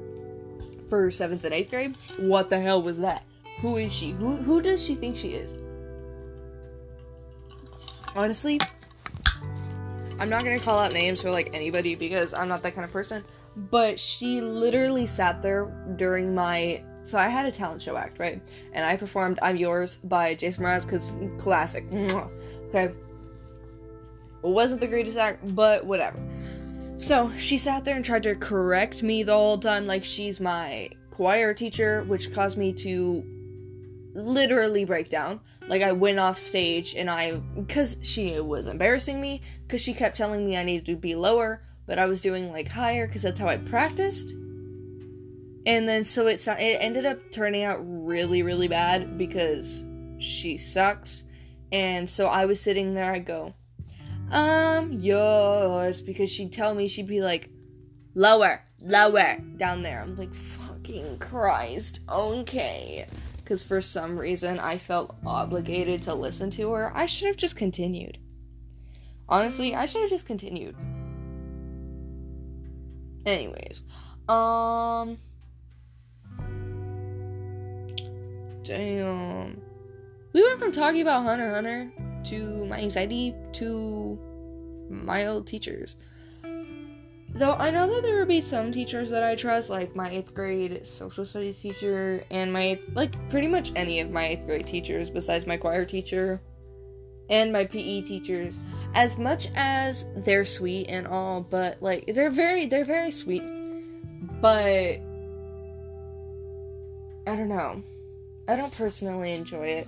for 0.89 1.10
seventh 1.10 1.43
and 1.45 1.53
eighth 1.53 1.69
grade. 1.69 1.95
What 2.19 2.50
the 2.50 2.60
hell 2.60 2.81
was 2.81 3.00
that? 3.00 3.24
Who 3.62 3.77
is 3.77 3.93
she? 3.93 4.12
Who 4.12 4.38
who 4.38 4.62
does 4.62 4.83
she 4.83 4.95
think 4.95 5.15
she 5.15 5.29
is? 5.29 5.55
honestly, 8.15 8.60
I'm 10.19 10.29
not 10.29 10.43
gonna 10.43 10.60
call 10.60 10.79
out 10.79 10.93
names 10.93 11.22
for 11.22 11.29
like 11.29 11.50
anybody 11.53 11.95
because 11.95 12.33
I'm 12.33 12.48
not 12.48 12.62
that 12.63 12.74
kind 12.75 12.86
of 12.86 12.91
person. 12.91 13.24
But 13.55 14.00
she 14.00 14.41
literally 14.41 15.05
sat 15.05 15.41
there 15.41 15.65
during 15.95 16.33
my 16.33 16.83
so 17.03 17.17
I 17.17 17.27
had 17.27 17.45
a 17.45 17.51
talent 17.51 17.81
show 17.81 17.98
act, 17.98 18.19
right? 18.19 18.41
And 18.72 18.86
I 18.86 18.95
performed 18.95 19.39
I'm 19.41 19.57
Yours 19.57 19.98
by 19.98 20.36
Jason 20.36 20.63
Mraz 20.63 20.86
because 20.86 21.13
classic. 21.38 21.86
Okay. 22.74 22.91
It 24.43 24.50
wasn't 24.50 24.81
the 24.81 24.88
greatest 24.88 25.17
act, 25.17 25.55
but 25.55 25.86
whatever. 25.86 26.19
So 27.03 27.29
she 27.38 27.57
sat 27.57 27.83
there 27.83 27.98
and 27.98 28.05
tried 28.05 28.24
to 28.24 28.36
correct 28.36 29.03
me 29.03 29.24
the 29.24 29.33
whole 29.33 29.57
time, 29.57 29.86
like 29.86 30.05
she's 30.05 30.39
my 30.39 30.89
choir 31.12 31.53
teacher, 31.53 32.05
which 32.05 32.33
caused 32.33 32.57
me 32.57 32.72
to 32.75 33.22
literally 34.13 34.86
break 34.86 35.10
down. 35.10 35.41
Like 35.67 35.81
I 35.81 35.91
went 35.91 36.19
off 36.19 36.39
stage 36.39 36.95
and 36.95 37.10
I 37.10 37.36
because 37.57 37.98
she 38.03 38.39
was 38.39 38.67
embarrassing 38.67 39.19
me 39.19 39.41
because 39.63 39.81
she 39.81 39.93
kept 39.93 40.15
telling 40.15 40.45
me 40.45 40.55
I 40.55 40.63
needed 40.63 40.86
to 40.86 40.95
be 40.95 41.13
lower, 41.13 41.62
but 41.88 42.00
I 42.00 42.05
was 42.05 42.22
doing 42.22 42.53
like 42.53 42.69
higher 42.69 43.05
because 43.05 43.24
that's 43.24 43.38
how 43.38 43.50
I 43.50 43.57
practiced. 43.57 44.31
And 45.65 45.86
then 45.86 46.05
so 46.05 46.27
it 46.27 46.48
it 46.48 46.77
ended 46.79 47.05
up 47.05 47.19
turning 47.33 47.63
out 47.63 47.79
really 47.83 48.43
really 48.43 48.69
bad 48.69 49.17
because 49.17 49.83
she 50.19 50.55
sucks. 50.55 51.25
And 51.74 52.10
so 52.10 52.27
I 52.27 52.45
was 52.45 52.62
sitting 52.62 52.93
there 52.93 53.12
I 53.12 53.19
go, 53.19 53.53
"Um, 54.34 54.92
yours" 54.94 56.02
because 56.02 56.30
she'd 56.32 56.52
tell 56.52 56.74
me 56.74 56.88
she'd 56.88 57.08
be 57.08 57.22
like, 57.22 57.50
"Lower, 58.16 58.62
lower 58.82 59.38
down 59.58 59.84
there." 59.84 60.02
I'm 60.02 60.16
like, 60.16 60.34
"Fucking 60.34 61.20
Christ." 61.20 62.00
Okay. 62.10 63.08
Cuz 63.46 63.62
for 63.62 63.80
some 63.80 64.18
reason 64.18 64.60
I 64.60 64.78
felt 64.78 65.16
obligated 65.25 66.02
to 66.04 66.13
listen 66.13 66.50
to 66.52 66.72
her. 66.72 66.92
I 66.96 67.06
should 67.06 67.28
have 67.28 67.38
just 67.38 67.56
continued. 67.56 68.18
Honestly, 69.30 69.75
I 69.75 69.86
should 69.86 70.02
have 70.02 70.10
just 70.10 70.25
continued. 70.25 70.75
Anyways, 73.25 73.84
um 74.28 75.18
Damn. 78.63 79.62
We 80.32 80.42
went 80.42 80.60
from 80.60 80.72
talking 80.72 81.02
about 81.02 81.24
Hunter 81.24 81.54
Hunter 81.54 81.92
to 82.25 82.65
my 82.65 82.80
anxiety 82.80 83.36
to 83.53 84.20
my 84.89 85.27
old 85.27 85.48
teachers. 85.48 85.98
Though 87.36 87.53
I 87.53 87.72
know 87.72 87.88
that 87.88 88.03
there 88.03 88.20
would 88.20 88.27
be 88.27 88.42
some 88.42 88.72
teachers 88.72 89.10
that 89.10 89.24
I 89.24 89.34
trust, 89.34 89.72
like 89.72 89.96
my 89.96 90.10
eighth 90.12 90.36
grade 90.36 90.86
social 90.86 91.25
studies 91.25 91.60
teacher 91.60 92.24
and 92.30 92.53
my 92.53 92.80
like 92.94 93.13
pretty 93.30 93.48
much 93.48 93.72
any 93.75 94.00
of 94.01 94.12
my 94.12 94.27
eighth 94.27 94.46
grade 94.46 94.68
teachers 94.68 95.10
besides 95.10 95.48
my 95.48 95.58
choir 95.58 95.84
teacher 95.84 96.39
and 97.30 97.51
my 97.51 97.65
PE 97.65 98.01
teachers. 98.01 98.60
As 98.94 99.18
much 99.18 99.48
as 99.56 100.06
they're 100.18 100.46
sweet 100.46 100.88
and 100.89 101.08
all, 101.08 101.42
but 101.42 101.82
like 101.82 102.06
they're 102.13 102.30
very 102.30 102.68
they're 102.68 102.86
very 102.86 103.10
sweet. 103.10 103.50
But 104.39 105.00
I 107.25 107.36
don't 107.36 107.50
know. 107.50 107.82
I 108.48 108.56
don't 108.58 108.74
personally 108.74 109.32
enjoy 109.32 109.68
it. 109.68 109.88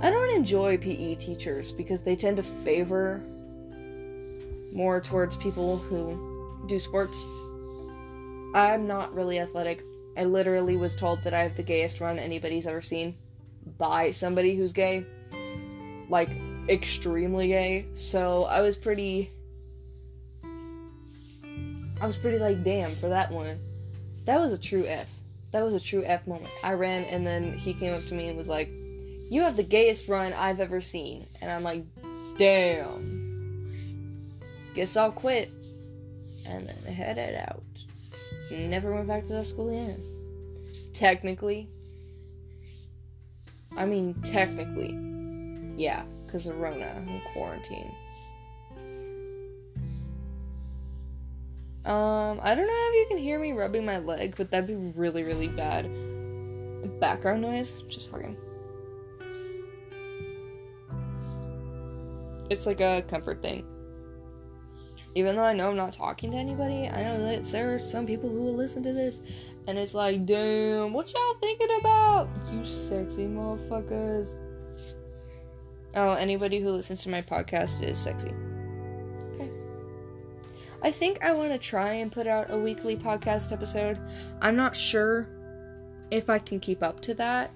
I 0.00 0.10
don't 0.10 0.30
enjoy 0.30 0.78
PE 0.78 1.16
teachers 1.16 1.72
because 1.72 2.02
they 2.02 2.14
tend 2.14 2.36
to 2.36 2.42
favor 2.42 3.20
more 4.72 5.00
towards 5.00 5.34
people 5.36 5.76
who 5.76 6.64
do 6.68 6.78
sports. 6.78 7.24
I'm 8.54 8.86
not 8.86 9.12
really 9.14 9.40
athletic. 9.40 9.82
I 10.16 10.24
literally 10.24 10.76
was 10.76 10.94
told 10.94 11.22
that 11.24 11.34
I 11.34 11.42
have 11.42 11.56
the 11.56 11.62
gayest 11.62 12.00
run 12.00 12.18
anybody's 12.18 12.66
ever 12.66 12.80
seen 12.80 13.16
by 13.76 14.12
somebody 14.12 14.54
who's 14.54 14.72
gay. 14.72 15.04
Like, 16.08 16.30
extremely 16.68 17.48
gay. 17.48 17.86
So 17.92 18.44
I 18.44 18.60
was 18.60 18.76
pretty. 18.76 19.32
I 22.00 22.06
was 22.06 22.16
pretty 22.16 22.38
like, 22.38 22.62
damn, 22.62 22.92
for 22.92 23.08
that 23.08 23.32
one. 23.32 23.58
That 24.26 24.38
was 24.38 24.52
a 24.52 24.58
true 24.58 24.84
F 24.86 25.08
that 25.56 25.64
was 25.64 25.74
a 25.74 25.80
true 25.80 26.02
F 26.04 26.26
moment. 26.26 26.50
I 26.62 26.74
ran 26.74 27.04
and 27.04 27.26
then 27.26 27.54
he 27.54 27.72
came 27.72 27.94
up 27.94 28.04
to 28.08 28.14
me 28.14 28.28
and 28.28 28.36
was 28.36 28.48
like, 28.48 28.68
You 29.30 29.40
have 29.40 29.56
the 29.56 29.62
gayest 29.62 30.06
run 30.06 30.34
I've 30.34 30.60
ever 30.60 30.82
seen. 30.82 31.26
And 31.40 31.50
I'm 31.50 31.62
like, 31.62 31.82
Damn. 32.36 33.70
Guess 34.74 34.98
I'll 34.98 35.12
quit. 35.12 35.50
And 36.46 36.68
then 36.68 36.76
I 36.86 36.90
headed 36.90 37.36
out. 37.36 37.62
Never 38.50 38.92
went 38.92 39.08
back 39.08 39.24
to 39.24 39.32
that 39.32 39.46
school 39.46 39.70
again. 39.70 39.98
Technically. 40.92 41.68
I 43.78 43.86
mean, 43.86 44.12
technically. 44.22 44.94
Yeah, 45.74 46.04
because 46.26 46.46
of 46.46 46.60
Rona 46.60 47.02
and 47.06 47.24
quarantine. 47.32 47.90
Um, 51.86 52.40
I 52.42 52.56
don't 52.56 52.66
know 52.66 52.72
if 52.72 52.94
you 52.94 53.06
can 53.08 53.18
hear 53.18 53.38
me 53.38 53.52
rubbing 53.52 53.84
my 53.84 53.98
leg, 53.98 54.34
but 54.36 54.50
that'd 54.50 54.66
be 54.66 54.92
really, 54.96 55.22
really 55.22 55.46
bad. 55.46 55.88
Background 56.98 57.42
noise, 57.42 57.74
just 57.88 58.10
fucking. 58.10 58.36
It's 62.50 62.66
like 62.66 62.80
a 62.80 63.02
comfort 63.02 63.40
thing. 63.40 63.64
Even 65.14 65.36
though 65.36 65.44
I 65.44 65.52
know 65.52 65.70
I'm 65.70 65.76
not 65.76 65.92
talking 65.92 66.32
to 66.32 66.36
anybody, 66.36 66.88
I 66.88 67.04
know 67.04 67.20
that 67.22 67.44
there 67.44 67.72
are 67.74 67.78
some 67.78 68.04
people 68.04 68.28
who 68.28 68.42
will 68.42 68.54
listen 68.54 68.82
to 68.82 68.92
this, 68.92 69.22
and 69.68 69.78
it's 69.78 69.94
like, 69.94 70.26
damn, 70.26 70.92
what 70.92 71.12
y'all 71.12 71.34
thinking 71.40 71.78
about? 71.78 72.28
You 72.52 72.64
sexy 72.64 73.26
motherfuckers. 73.26 74.36
Oh, 75.94 76.12
anybody 76.12 76.60
who 76.60 76.70
listens 76.70 77.02
to 77.04 77.10
my 77.10 77.22
podcast 77.22 77.82
is 77.82 77.96
sexy. 77.96 78.32
I 80.86 80.92
think 80.92 81.24
I 81.24 81.32
want 81.32 81.50
to 81.50 81.58
try 81.58 81.94
and 81.94 82.12
put 82.12 82.28
out 82.28 82.52
a 82.52 82.56
weekly 82.56 82.96
podcast 82.96 83.50
episode. 83.50 83.98
I'm 84.40 84.54
not 84.54 84.76
sure 84.76 85.28
if 86.12 86.30
I 86.30 86.38
can 86.38 86.60
keep 86.60 86.80
up 86.80 87.00
to 87.00 87.14
that 87.14 87.50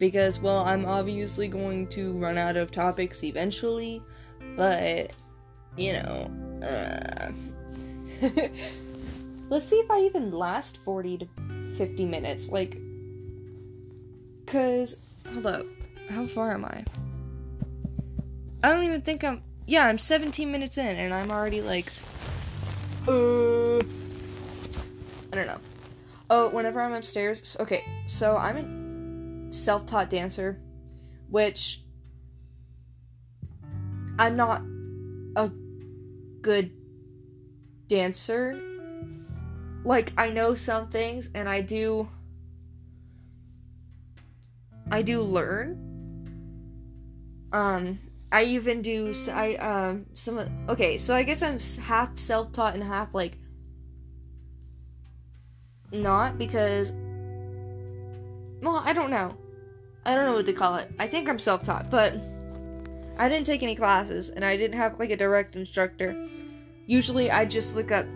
because, 0.00 0.40
well, 0.40 0.64
I'm 0.64 0.86
obviously 0.86 1.46
going 1.46 1.86
to 1.90 2.18
run 2.18 2.36
out 2.36 2.56
of 2.56 2.72
topics 2.72 3.22
eventually, 3.22 4.02
but 4.56 5.12
you 5.76 5.92
know, 5.92 6.28
uh, 6.64 7.30
let's 9.48 9.66
see 9.66 9.76
if 9.76 9.88
I 9.88 10.00
even 10.00 10.32
last 10.32 10.78
40 10.78 11.18
to 11.18 11.28
50 11.76 12.06
minutes. 12.06 12.50
Like, 12.50 12.76
because, 14.44 14.96
hold 15.32 15.46
up, 15.46 15.66
how 16.08 16.26
far 16.26 16.50
am 16.50 16.64
I? 16.64 16.84
I 18.64 18.72
don't 18.72 18.82
even 18.82 19.02
think 19.02 19.22
I'm 19.22 19.44
yeah, 19.66 19.86
I'm 19.86 19.98
17 19.98 20.50
minutes 20.50 20.78
in 20.78 20.96
and 20.96 21.12
I'm 21.12 21.30
already 21.30 21.60
like, 21.60 21.92
uh, 23.08 23.78
I 23.78 25.36
don't 25.36 25.46
know. 25.46 25.60
Oh, 26.28 26.48
whenever 26.50 26.80
I'm 26.80 26.92
upstairs, 26.92 27.56
okay, 27.60 27.84
so 28.06 28.36
I'm 28.36 29.46
a 29.48 29.52
self-taught 29.52 30.10
dancer, 30.10 30.58
which 31.30 31.82
I'm 34.18 34.36
not 34.36 34.62
a 35.36 35.50
good 36.40 36.72
dancer. 37.88 38.60
Like 39.84 40.12
I 40.16 40.30
know 40.30 40.54
some 40.54 40.88
things 40.88 41.30
and 41.34 41.48
I 41.48 41.60
do 41.60 42.08
I 44.90 45.02
do 45.02 45.22
learn. 45.22 45.82
Um 47.52 47.98
I 48.32 48.44
even 48.44 48.82
do 48.82 49.12
I 49.32 49.54
um 49.56 50.06
some 50.14 50.38
okay, 50.68 50.98
so 50.98 51.14
I 51.14 51.22
guess 51.22 51.42
I'm 51.42 51.58
half 51.84 52.18
self-taught 52.18 52.74
and 52.74 52.82
half 52.82 53.14
like 53.14 53.38
not 55.92 56.38
because 56.38 56.92
well, 58.62 58.82
I 58.84 58.92
don't 58.92 59.10
know. 59.10 59.36
I 60.04 60.14
don't 60.14 60.24
know 60.24 60.34
what 60.34 60.46
to 60.46 60.52
call 60.52 60.76
it. 60.76 60.90
I 60.98 61.06
think 61.06 61.28
I'm 61.28 61.38
self-taught, 61.38 61.90
but 61.90 62.14
I 63.18 63.28
didn't 63.28 63.46
take 63.46 63.62
any 63.62 63.74
classes 63.74 64.30
and 64.30 64.44
I 64.44 64.56
didn't 64.56 64.76
have 64.76 64.98
like 64.98 65.10
a 65.10 65.16
direct 65.16 65.56
instructor. 65.56 66.16
Usually 66.86 67.30
I 67.30 67.44
just 67.44 67.76
look 67.76 67.90
up 67.90 68.06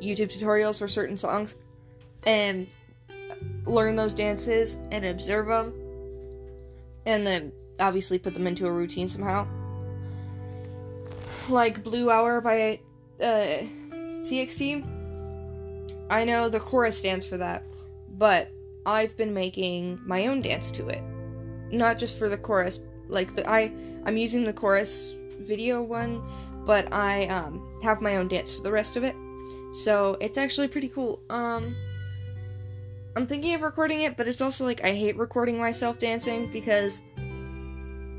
YouTube 0.00 0.32
tutorials 0.32 0.78
for 0.78 0.88
certain 0.88 1.16
songs 1.16 1.56
and 2.24 2.66
learn 3.66 3.96
those 3.96 4.14
dances 4.14 4.78
and 4.90 5.04
observe 5.04 5.46
them 5.46 5.72
and 7.06 7.26
then 7.26 7.52
obviously 7.80 8.18
put 8.18 8.34
them 8.34 8.46
into 8.46 8.66
a 8.66 8.72
routine 8.72 9.08
somehow. 9.08 9.46
Like 11.48 11.82
Blue 11.84 12.10
Hour 12.10 12.40
by 12.40 12.80
uh, 13.20 13.62
TXT. 14.22 14.84
I 16.10 16.24
know 16.24 16.48
the 16.48 16.60
chorus 16.60 16.96
stands 16.96 17.26
for 17.26 17.36
that, 17.36 17.62
but 18.16 18.50
I've 18.84 19.16
been 19.16 19.34
making 19.34 20.00
my 20.04 20.28
own 20.28 20.40
dance 20.40 20.70
to 20.72 20.88
it. 20.88 21.02
Not 21.72 21.98
just 21.98 22.18
for 22.18 22.28
the 22.28 22.38
chorus, 22.38 22.80
like 23.08 23.34
the 23.34 23.48
I 23.48 23.72
I'm 24.04 24.16
using 24.16 24.44
the 24.44 24.52
chorus 24.52 25.16
video 25.38 25.82
one, 25.82 26.22
but 26.64 26.92
I 26.92 27.26
um 27.26 27.80
have 27.82 28.00
my 28.00 28.16
own 28.16 28.28
dance 28.28 28.56
for 28.56 28.62
the 28.62 28.72
rest 28.72 28.96
of 28.96 29.04
it. 29.04 29.14
So 29.72 30.16
it's 30.20 30.38
actually 30.38 30.68
pretty 30.68 30.88
cool. 30.88 31.20
Um 31.28 31.74
I'm 33.16 33.26
thinking 33.26 33.54
of 33.54 33.62
recording 33.62 34.02
it, 34.02 34.16
but 34.16 34.28
it's 34.28 34.40
also 34.40 34.64
like 34.64 34.84
I 34.84 34.94
hate 34.94 35.16
recording 35.16 35.58
myself 35.58 35.98
dancing 35.98 36.50
because 36.50 37.02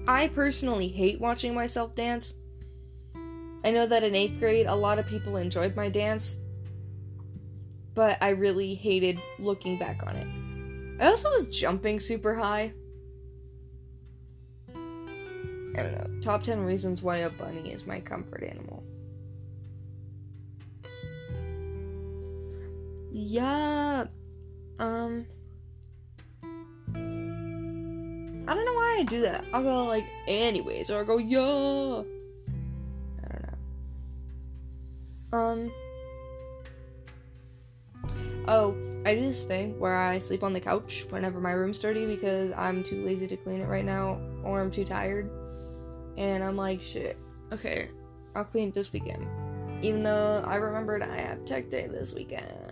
I 0.08 0.28
personally 0.30 0.88
hate 0.88 1.20
watching 1.20 1.54
myself 1.54 1.94
dance. 1.94 2.36
I 3.64 3.72
know 3.72 3.86
that 3.86 4.04
in 4.04 4.14
8th 4.14 4.40
grade 4.40 4.66
a 4.66 4.76
lot 4.76 5.00
of 5.00 5.06
people 5.06 5.36
enjoyed 5.36 5.76
my 5.76 5.90
dance, 5.90 6.40
but 7.94 8.18
I 8.22 8.30
really 8.30 8.74
hated 8.74 9.20
looking 9.40 9.78
back 9.78 10.04
on 10.08 10.16
it. 10.16 10.28
I 11.02 11.08
also 11.08 11.30
was 11.32 11.48
jumping 11.48 12.00
super 12.00 12.34
high. 12.34 12.74
I 14.70 15.84
don't 15.84 15.92
know. 15.94 16.22
Top 16.22 16.42
10 16.42 16.62
reasons 16.64 17.04
why 17.04 17.18
a 17.18 17.30
bunny 17.30 17.72
is 17.72 17.86
my 17.86 18.00
comfort 18.00 18.44
animal. 18.44 18.84
Yeah. 23.12 24.06
Um 24.80 25.26
I 28.48 28.56
don't 28.56 28.66
know 28.66 28.74
why 28.74 28.98
I 29.00 29.04
do 29.04 29.22
that. 29.22 29.44
I'll 29.52 29.64
go 29.64 29.84
like 29.84 30.08
anyways, 30.28 30.90
or 30.90 31.00
I'll 31.00 31.06
go 31.06 31.18
yeah. 31.18 32.04
I 33.24 33.28
don't 33.32 33.48
know. 35.32 35.38
Um. 35.38 35.72
oh, 38.48 38.76
I 39.06 39.16
do 39.16 39.22
this 39.22 39.44
thing 39.44 39.78
where 39.80 39.98
I 39.98 40.18
sleep 40.18 40.44
on 40.44 40.54
the 40.54 40.60
couch 40.60 41.06
whenever 41.10 41.40
my 41.40 41.52
room's 41.52 41.80
dirty 41.80 42.06
because 42.06 42.52
I'm 42.52 42.84
too 42.84 43.02
lazy 43.02 43.28
to 43.28 43.38
clean 43.38 43.62
it 43.62 43.68
right 43.68 43.86
now 43.86 44.20
or 44.44 44.62
I'm 44.62 44.72
too 44.72 44.86
tired. 44.86 45.30
And 46.18 46.44
I'm 46.44 46.56
like, 46.56 46.82
shit, 46.82 47.18
okay, 47.52 47.90
I'll 48.36 48.46
clean 48.46 48.70
it 48.70 48.74
this 48.74 48.92
weekend. 48.94 49.28
Even 49.82 50.04
though 50.04 50.44
I 50.46 50.56
remembered 50.56 51.04
I 51.04 51.18
have 51.18 51.46
tech 51.46 51.70
day 51.70 51.88
this 51.88 52.14
weekend. 52.14 52.67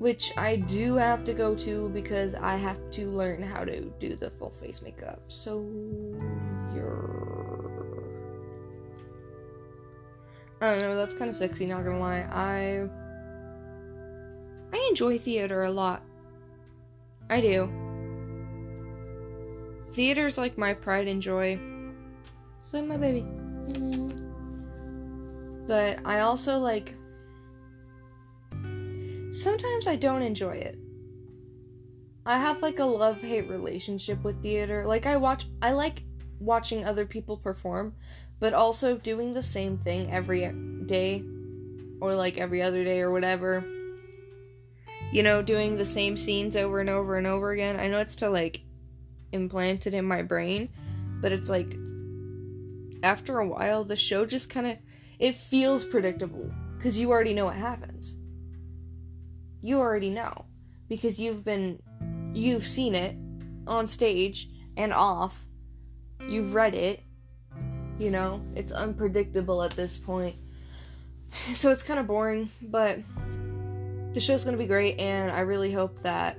Which 0.00 0.32
I 0.38 0.56
do 0.56 0.94
have 0.94 1.24
to 1.24 1.34
go 1.34 1.54
to 1.56 1.90
because 1.90 2.34
I 2.34 2.56
have 2.56 2.90
to 2.92 3.08
learn 3.08 3.42
how 3.42 3.64
to 3.64 3.82
do 3.98 4.16
the 4.16 4.30
full 4.30 4.48
face 4.48 4.80
makeup. 4.80 5.20
So, 5.28 5.60
you're. 6.74 7.20
I 10.62 10.70
don't 10.70 10.80
know, 10.80 10.96
that's 10.96 11.12
kind 11.12 11.28
of 11.28 11.34
sexy, 11.34 11.66
not 11.66 11.84
gonna 11.84 11.98
lie. 11.98 12.26
I. 12.32 12.88
I 14.72 14.86
enjoy 14.88 15.18
theater 15.18 15.64
a 15.64 15.70
lot. 15.70 16.02
I 17.28 17.42
do. 17.42 17.70
Theater's 19.92 20.38
like 20.38 20.56
my 20.56 20.72
pride 20.72 21.08
and 21.08 21.20
joy. 21.20 21.60
Like 22.72 22.84
my 22.86 22.96
baby. 22.96 23.26
Mm. 23.68 24.16
But 25.66 25.98
I 26.06 26.20
also 26.20 26.58
like. 26.58 26.94
Sometimes 29.30 29.86
I 29.86 29.96
don't 29.96 30.22
enjoy 30.22 30.52
it. 30.52 30.76
I 32.26 32.38
have 32.38 32.62
like 32.62 32.78
a 32.78 32.84
love 32.84 33.22
hate 33.22 33.48
relationship 33.48 34.22
with 34.22 34.42
theater. 34.42 34.84
Like, 34.86 35.06
I 35.06 35.16
watch. 35.16 35.46
I 35.62 35.72
like 35.72 36.02
watching 36.38 36.84
other 36.84 37.06
people 37.06 37.36
perform, 37.36 37.94
but 38.40 38.54
also 38.54 38.96
doing 38.96 39.32
the 39.32 39.42
same 39.42 39.76
thing 39.76 40.10
every 40.10 40.52
day 40.86 41.22
or 42.00 42.14
like 42.14 42.38
every 42.38 42.62
other 42.62 42.84
day 42.84 43.00
or 43.00 43.12
whatever. 43.12 43.64
You 45.12 45.22
know, 45.22 45.42
doing 45.42 45.76
the 45.76 45.84
same 45.84 46.16
scenes 46.16 46.56
over 46.56 46.80
and 46.80 46.90
over 46.90 47.16
and 47.16 47.26
over 47.26 47.50
again. 47.50 47.78
I 47.78 47.88
know 47.88 47.98
it's 47.98 48.16
to 48.16 48.30
like 48.30 48.62
implant 49.32 49.86
it 49.86 49.94
in 49.94 50.04
my 50.04 50.22
brain, 50.22 50.68
but 51.20 51.32
it's 51.32 51.50
like 51.50 51.76
after 53.02 53.38
a 53.38 53.48
while 53.48 53.84
the 53.84 53.96
show 53.96 54.26
just 54.26 54.50
kind 54.50 54.66
of 54.66 54.76
it 55.18 55.34
feels 55.34 55.84
predictable 55.84 56.50
because 56.76 56.98
you 56.98 57.10
already 57.10 57.34
know 57.34 57.46
what 57.46 57.56
happens. 57.56 58.18
You 59.62 59.78
already 59.78 60.10
know 60.10 60.46
because 60.88 61.18
you've 61.18 61.44
been 61.44 61.80
you've 62.32 62.66
seen 62.66 62.94
it 62.94 63.16
on 63.66 63.86
stage 63.86 64.48
and 64.76 64.92
off. 64.92 65.46
You've 66.28 66.54
read 66.54 66.74
it. 66.74 67.02
You 67.98 68.10
know, 68.10 68.42
it's 68.54 68.72
unpredictable 68.72 69.62
at 69.62 69.72
this 69.72 69.98
point. 69.98 70.36
So 71.52 71.70
it's 71.70 71.82
kind 71.82 72.00
of 72.00 72.06
boring, 72.06 72.50
but 72.62 72.98
the 74.12 74.20
show's 74.20 74.42
going 74.42 74.56
to 74.56 74.58
be 74.58 74.66
great 74.66 74.98
and 74.98 75.30
I 75.30 75.40
really 75.40 75.70
hope 75.70 76.00
that 76.00 76.36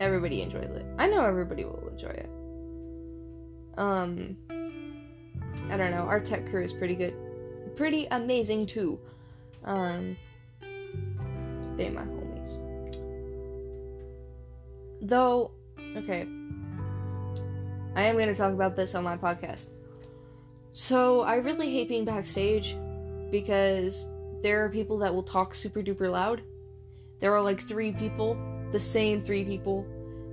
everybody 0.00 0.42
enjoys 0.42 0.64
it. 0.64 0.84
I 0.98 1.06
know 1.08 1.24
everybody 1.24 1.64
will 1.64 1.86
enjoy 1.88 2.08
it. 2.08 2.30
Um, 3.76 4.36
I 5.70 5.76
don't 5.76 5.90
know. 5.90 6.06
Our 6.08 6.20
tech 6.20 6.48
crew 6.48 6.62
is 6.62 6.72
pretty 6.72 6.96
good, 6.96 7.14
pretty 7.76 8.06
amazing 8.10 8.66
too. 8.66 8.98
Um, 9.64 10.16
my 11.88 12.02
homies. 12.02 12.60
Though, 15.02 15.52
okay, 15.96 16.26
I 17.94 18.02
am 18.02 18.16
going 18.16 18.28
to 18.28 18.34
talk 18.34 18.52
about 18.52 18.76
this 18.76 18.94
on 18.94 19.04
my 19.04 19.16
podcast. 19.16 19.68
So 20.72 21.22
I 21.22 21.36
really 21.36 21.70
hate 21.70 21.88
being 21.88 22.04
backstage 22.04 22.76
because 23.30 24.08
there 24.42 24.64
are 24.64 24.68
people 24.68 24.98
that 24.98 25.12
will 25.12 25.22
talk 25.22 25.54
super 25.54 25.82
duper 25.82 26.10
loud. 26.10 26.42
There 27.20 27.34
are 27.34 27.40
like 27.40 27.60
three 27.60 27.92
people, 27.92 28.38
the 28.70 28.78
same 28.78 29.20
three 29.20 29.44
people 29.44 29.86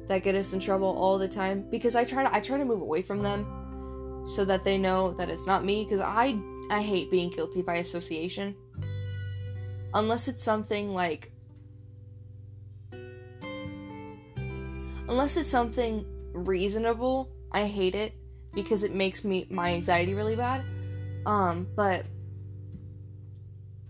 that 0.08 0.24
get 0.24 0.36
us 0.36 0.54
in 0.54 0.60
trouble 0.60 0.88
all 0.88 1.18
the 1.18 1.28
time 1.28 1.66
because 1.72 1.96
I 1.96 2.04
try 2.04 2.24
to 2.24 2.36
I 2.36 2.40
try 2.40 2.58
to 2.58 2.66
move 2.66 2.82
away 2.82 3.02
from 3.02 3.24
them 3.24 4.24
so 4.26 4.46
that 4.46 4.64
they 4.64 4.78
know 4.78 5.12
that 5.14 5.30
it's 5.30 5.48
not 5.48 5.66
me 5.66 5.84
because 5.84 6.00
I 6.00 6.40
I 6.70 6.82
hate 6.82 7.10
being 7.10 7.30
guilty 7.30 7.62
by 7.62 7.78
association. 7.78 8.56
Unless 9.94 10.28
it's 10.28 10.44
something 10.44 10.94
like 10.94 11.32
unless 15.08 15.38
it's 15.38 15.50
something 15.50 16.06
reasonable, 16.34 17.32
I 17.52 17.66
hate 17.66 17.96
it 17.96 18.14
because 18.54 18.84
it 18.84 18.94
makes 18.94 19.24
me 19.24 19.48
my 19.50 19.74
anxiety 19.74 20.14
really 20.14 20.36
bad. 20.36 20.64
Um, 21.26 21.68
but 21.76 22.06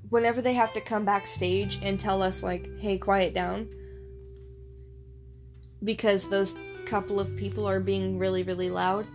whenever 0.09 0.41
they 0.41 0.53
have 0.53 0.73
to 0.73 0.81
come 0.81 1.05
backstage 1.05 1.79
and 1.81 1.99
tell 1.99 2.21
us 2.21 2.43
like, 2.43 2.67
"Hey, 2.79 2.97
quiet 2.97 3.33
down," 3.33 3.69
because 5.83 6.27
those 6.27 6.55
couple 6.85 7.19
of 7.19 7.35
people 7.35 7.67
are 7.67 7.79
being 7.79 8.19
really, 8.19 8.43
really 8.43 8.69
loud, 8.69 9.07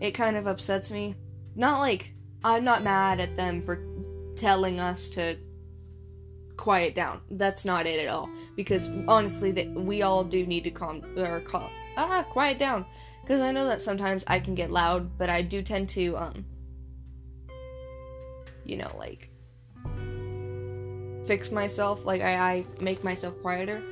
it 0.00 0.12
kind 0.12 0.36
of 0.36 0.46
upsets 0.46 0.90
me. 0.90 1.14
Not 1.54 1.80
like 1.80 2.12
I'm 2.44 2.64
not 2.64 2.84
mad 2.84 3.20
at 3.20 3.36
them 3.36 3.60
for 3.60 3.84
telling 4.36 4.78
us 4.78 5.08
to 5.10 5.36
quiet 6.58 6.94
down. 6.94 7.22
That's 7.30 7.64
not 7.64 7.86
it 7.86 7.98
at 7.98 8.08
all. 8.08 8.28
Because 8.54 8.90
honestly, 9.08 9.50
that 9.52 9.70
we 9.72 10.02
all 10.02 10.24
do 10.24 10.44
need 10.44 10.64
to 10.64 10.70
calm 10.70 11.02
or 11.16 11.40
call 11.40 11.70
ah 11.96 12.22
quiet 12.28 12.58
down. 12.58 12.84
Because 13.22 13.40
I 13.40 13.52
know 13.52 13.66
that 13.66 13.80
sometimes 13.80 14.24
I 14.26 14.40
can 14.40 14.54
get 14.54 14.70
loud, 14.70 15.16
but 15.16 15.30
I 15.30 15.40
do 15.40 15.62
tend 15.62 15.88
to 15.90 16.16
um, 16.16 16.44
you 18.64 18.76
know, 18.76 18.94
like 18.98 19.30
fix 21.24 21.50
myself. 21.50 22.04
Like 22.04 22.20
I, 22.20 22.34
I 22.34 22.64
make 22.80 23.02
myself 23.02 23.40
quieter. 23.40 23.82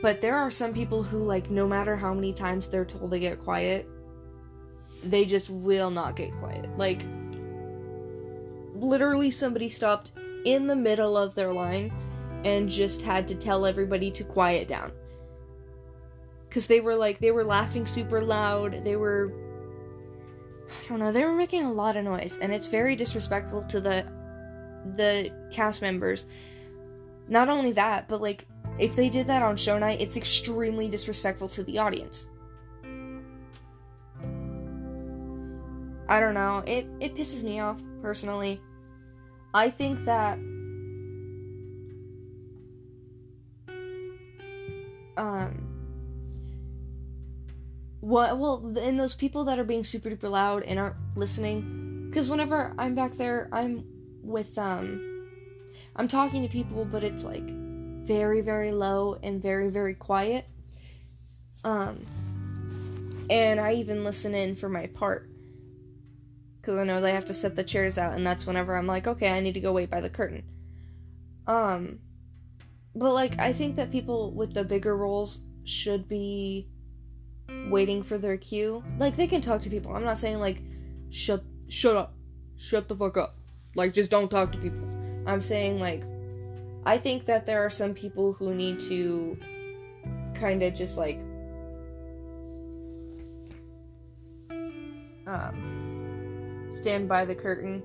But 0.00 0.20
there 0.20 0.36
are 0.36 0.50
some 0.50 0.72
people 0.72 1.02
who, 1.02 1.18
like, 1.18 1.50
no 1.50 1.66
matter 1.66 1.96
how 1.96 2.14
many 2.14 2.32
times 2.32 2.68
they're 2.68 2.84
told 2.84 3.10
to 3.10 3.18
get 3.18 3.40
quiet, 3.40 3.88
they 5.02 5.24
just 5.24 5.50
will 5.50 5.90
not 5.90 6.14
get 6.14 6.30
quiet. 6.32 6.68
Like, 6.78 7.02
literally, 8.76 9.32
somebody 9.32 9.68
stopped 9.68 10.12
in 10.54 10.66
the 10.66 10.76
middle 10.76 11.16
of 11.16 11.34
their 11.34 11.52
line 11.52 11.92
and 12.44 12.68
just 12.68 13.02
had 13.02 13.26
to 13.28 13.34
tell 13.34 13.66
everybody 13.66 14.10
to 14.10 14.24
quiet 14.24 14.68
down. 14.68 14.92
Because 16.48 16.66
they 16.66 16.80
were 16.80 16.94
like, 16.94 17.18
they 17.18 17.30
were 17.30 17.44
laughing 17.44 17.86
super 17.86 18.20
loud. 18.20 18.84
They 18.84 18.96
were. 18.96 19.32
I 20.68 20.88
don't 20.88 20.98
know, 20.98 21.12
they 21.12 21.24
were 21.24 21.34
making 21.34 21.64
a 21.64 21.72
lot 21.72 21.96
of 21.96 22.04
noise, 22.04 22.36
and 22.36 22.52
it's 22.52 22.66
very 22.66 22.94
disrespectful 22.94 23.62
to 23.64 23.80
the 23.80 24.04
the 24.96 25.32
cast 25.50 25.82
members. 25.82 26.26
Not 27.26 27.48
only 27.48 27.72
that, 27.72 28.06
but 28.08 28.20
like 28.20 28.46
if 28.78 28.94
they 28.94 29.08
did 29.08 29.26
that 29.26 29.42
on 29.42 29.56
show 29.56 29.78
night, 29.78 30.00
it's 30.00 30.16
extremely 30.16 30.88
disrespectful 30.88 31.48
to 31.48 31.64
the 31.64 31.78
audience. 31.78 32.28
I 36.08 36.20
don't 36.20 36.34
know. 36.34 36.62
It 36.66 36.86
it 37.00 37.14
pisses 37.14 37.42
me 37.42 37.60
off 37.60 37.82
personally. 38.02 38.60
I 39.54 39.70
think 39.70 40.04
that 40.04 40.38
um 45.16 45.68
what 48.00 48.38
well 48.38 48.64
and 48.78 48.98
those 48.98 49.14
people 49.14 49.44
that 49.44 49.58
are 49.58 49.64
being 49.64 49.82
super 49.84 50.08
duper 50.08 50.30
loud 50.30 50.62
and 50.62 50.78
aren't 50.78 50.96
listening 51.16 52.06
because 52.08 52.30
whenever 52.30 52.72
i'm 52.78 52.94
back 52.94 53.16
there 53.16 53.48
i'm 53.52 53.84
with 54.22 54.56
um 54.58 55.26
i'm 55.96 56.06
talking 56.06 56.42
to 56.42 56.48
people 56.48 56.84
but 56.84 57.02
it's 57.02 57.24
like 57.24 57.50
very 57.50 58.40
very 58.40 58.70
low 58.70 59.18
and 59.22 59.42
very 59.42 59.68
very 59.68 59.94
quiet. 59.94 60.46
Um 61.64 62.06
and 63.28 63.58
i 63.60 63.72
even 63.74 64.04
listen 64.04 64.34
in 64.34 64.54
for 64.54 64.68
my 64.68 64.86
part 64.86 65.28
because 66.68 66.80
i 66.80 66.84
know 66.84 67.00
they 67.00 67.12
have 67.12 67.24
to 67.24 67.32
set 67.32 67.56
the 67.56 67.64
chairs 67.64 67.96
out 67.96 68.12
and 68.12 68.26
that's 68.26 68.46
whenever 68.46 68.76
i'm 68.76 68.86
like 68.86 69.06
okay 69.06 69.34
i 69.34 69.40
need 69.40 69.54
to 69.54 69.60
go 69.60 69.72
wait 69.72 69.88
by 69.88 70.02
the 70.02 70.10
curtain. 70.10 70.44
Um 71.46 72.00
but 72.94 73.14
like 73.14 73.40
i 73.40 73.54
think 73.54 73.76
that 73.76 73.90
people 73.90 74.32
with 74.32 74.52
the 74.52 74.64
bigger 74.64 74.94
roles 74.94 75.40
should 75.64 76.06
be 76.08 76.68
waiting 77.70 78.02
for 78.02 78.18
their 78.18 78.36
cue. 78.36 78.84
Like 78.98 79.16
they 79.16 79.26
can 79.26 79.40
talk 79.40 79.62
to 79.62 79.70
people. 79.70 79.94
I'm 79.94 80.04
not 80.04 80.18
saying 80.18 80.40
like 80.40 80.60
shut 81.08 81.42
shut 81.68 81.96
up. 81.96 82.12
Shut 82.58 82.86
the 82.86 82.94
fuck 82.94 83.16
up. 83.16 83.38
Like 83.74 83.94
just 83.94 84.10
don't 84.10 84.30
talk 84.30 84.52
to 84.52 84.58
people. 84.58 84.86
I'm 85.26 85.40
saying 85.40 85.80
like 85.80 86.04
I 86.84 86.98
think 86.98 87.24
that 87.24 87.46
there 87.46 87.64
are 87.64 87.70
some 87.70 87.94
people 87.94 88.34
who 88.34 88.54
need 88.54 88.78
to 88.80 89.38
kind 90.34 90.62
of 90.62 90.74
just 90.74 90.98
like 90.98 91.18
um, 95.26 95.77
stand 96.68 97.08
by 97.08 97.24
the 97.24 97.34
curtain 97.34 97.82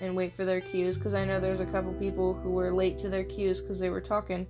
and 0.00 0.14
wait 0.14 0.34
for 0.34 0.44
their 0.44 0.60
cues 0.60 0.98
because 0.98 1.14
I 1.14 1.24
know 1.24 1.40
there's 1.40 1.60
a 1.60 1.66
couple 1.66 1.92
people 1.94 2.34
who 2.34 2.50
were 2.50 2.70
late 2.70 2.98
to 2.98 3.08
their 3.08 3.24
cues 3.24 3.60
because 3.60 3.78
they 3.78 3.90
were 3.90 4.00
talking 4.00 4.46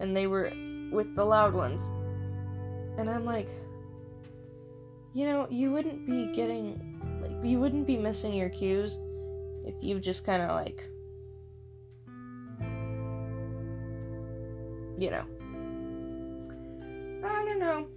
and 0.00 0.16
they 0.16 0.26
were 0.26 0.50
with 0.90 1.14
the 1.14 1.24
loud 1.24 1.54
ones. 1.54 1.92
And 2.96 3.10
I'm 3.10 3.24
like, 3.24 3.48
you 5.12 5.26
know, 5.26 5.46
you 5.50 5.70
wouldn't 5.70 6.06
be 6.06 6.26
getting, 6.26 7.00
like, 7.20 7.44
you 7.44 7.58
wouldn't 7.58 7.86
be 7.86 7.96
missing 7.96 8.32
your 8.32 8.48
cues 8.48 8.98
if 9.64 9.74
you 9.82 10.00
just 10.00 10.24
kind 10.24 10.42
of 10.42 10.50
like, 10.50 10.88
you 14.98 15.10
know. 15.10 15.24
I 17.24 17.44
don't 17.44 17.58
know. 17.58 17.88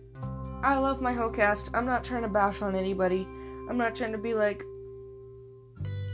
I 0.63 0.77
love 0.77 1.01
my 1.01 1.13
whole 1.13 1.29
cast. 1.29 1.69
I'm 1.73 1.85
not 1.85 2.03
trying 2.03 2.23
to 2.23 2.29
bash 2.29 2.61
on 2.61 2.75
anybody. 2.75 3.27
I'm 3.69 3.77
not 3.77 3.95
trying 3.95 4.11
to 4.11 4.17
be 4.17 4.33
like 4.33 4.63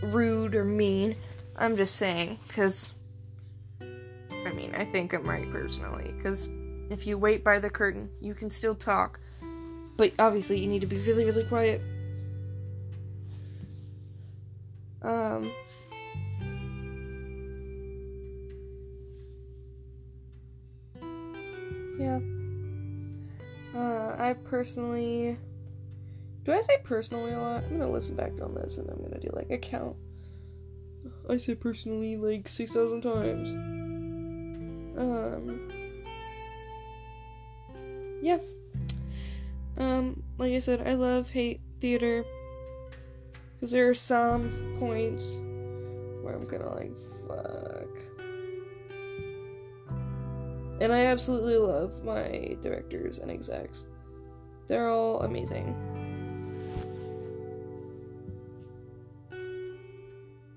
rude 0.04 0.56
or 0.56 0.66
mean. 0.66 1.16
I'm 1.58 1.76
just 1.76 1.96
saying, 1.96 2.38
because 2.48 2.92
I 3.80 4.52
mean, 4.54 4.74
I 4.76 4.84
think 4.84 5.14
I'm 5.14 5.28
right 5.28 5.50
personally. 5.50 6.14
Because 6.18 6.50
if 6.90 7.08
you 7.08 7.18
wait 7.18 7.44
by 7.44 7.60
the 7.60 7.70
curtain, 7.70 8.10
you 8.20 8.34
can 8.34 8.50
still 8.50 8.76
talk. 8.76 9.20
But 9.98 10.14
obviously, 10.20 10.60
you 10.60 10.68
need 10.68 10.82
to 10.82 10.88
be 10.88 10.98
really, 10.98 11.26
really 11.26 11.46
quiet. 11.46 11.82
Um. 15.02 15.52
Yeah. 22.00 22.20
Uh, 23.76 24.16
I 24.18 24.34
personally. 24.46 25.38
Do 26.44 26.52
I 26.52 26.62
say 26.62 26.78
personally 26.84 27.32
a 27.32 27.40
lot? 27.40 27.64
I'm 27.64 27.80
gonna 27.80 27.90
listen 27.90 28.16
back 28.16 28.34
on 28.42 28.54
this 28.54 28.78
and 28.78 28.90
I'm 28.90 29.02
gonna 29.02 29.20
do 29.20 29.30
like 29.34 29.50
a 29.50 29.58
count. 29.58 29.96
I 31.30 31.38
say 31.38 31.56
personally 31.56 32.18
like 32.18 32.48
6,000 32.48 33.02
times. 33.02 33.54
Um. 34.98 35.70
Yeah. 38.22 38.40
Um, 39.78 40.22
like 40.38 40.54
I 40.54 40.60
said, 40.60 40.88
I 40.88 40.94
love 40.94 41.30
hate 41.30 41.62
theater. 41.82 42.24
Because 43.56 43.72
there 43.72 43.90
are 43.90 43.94
some 43.94 44.76
points 44.80 45.38
where 46.22 46.36
I'm 46.36 46.46
gonna 46.46 46.70
like, 46.70 46.92
fuck. 47.28 47.83
And 50.82 50.92
I 50.92 51.06
absolutely 51.06 51.58
love 51.58 52.04
my 52.04 52.58
directors 52.62 53.20
and 53.20 53.32
execs. 53.32 53.88
They're 54.68 54.90
all 54.90 55.22
amazing. 55.22 55.76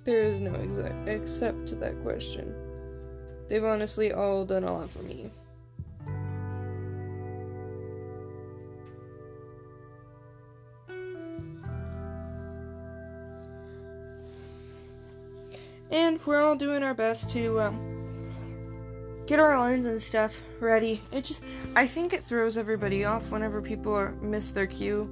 There 0.04 0.22
is 0.22 0.40
no 0.40 0.54
exec 0.54 0.92
except 1.06 1.66
to 1.68 1.74
that 1.76 2.00
question. 2.02 2.54
They've 3.48 3.64
honestly 3.64 4.12
all 4.12 4.44
done 4.44 4.64
a 4.64 4.72
lot 4.72 4.90
for 4.90 5.02
me. 5.02 5.30
And 15.90 16.20
we're 16.26 16.42
all 16.42 16.56
doing 16.56 16.82
our 16.82 16.94
best 16.94 17.30
to 17.30 17.60
um, 17.60 17.95
get 19.26 19.38
our 19.38 19.58
lines 19.58 19.86
and 19.86 20.00
stuff 20.00 20.40
ready. 20.60 21.02
It 21.12 21.24
just, 21.24 21.42
I 21.74 21.86
think 21.86 22.12
it 22.12 22.22
throws 22.22 22.56
everybody 22.56 23.04
off 23.04 23.30
whenever 23.30 23.60
people 23.60 23.92
are, 23.94 24.12
miss 24.22 24.52
their 24.52 24.66
cue. 24.66 25.10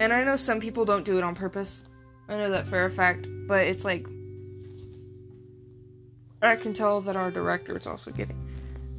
And 0.00 0.12
I 0.12 0.24
know 0.24 0.36
some 0.36 0.60
people 0.60 0.84
don't 0.84 1.04
do 1.04 1.18
it 1.18 1.24
on 1.24 1.34
purpose. 1.34 1.84
I 2.28 2.36
know 2.36 2.50
that 2.50 2.66
for 2.66 2.84
a 2.84 2.90
fact, 2.90 3.28
but 3.46 3.66
it's 3.66 3.84
like 3.84 4.06
I 6.42 6.56
can 6.56 6.72
tell 6.72 7.00
that 7.02 7.16
our 7.16 7.30
director 7.30 7.76
is 7.76 7.86
also 7.86 8.10
getting 8.10 8.38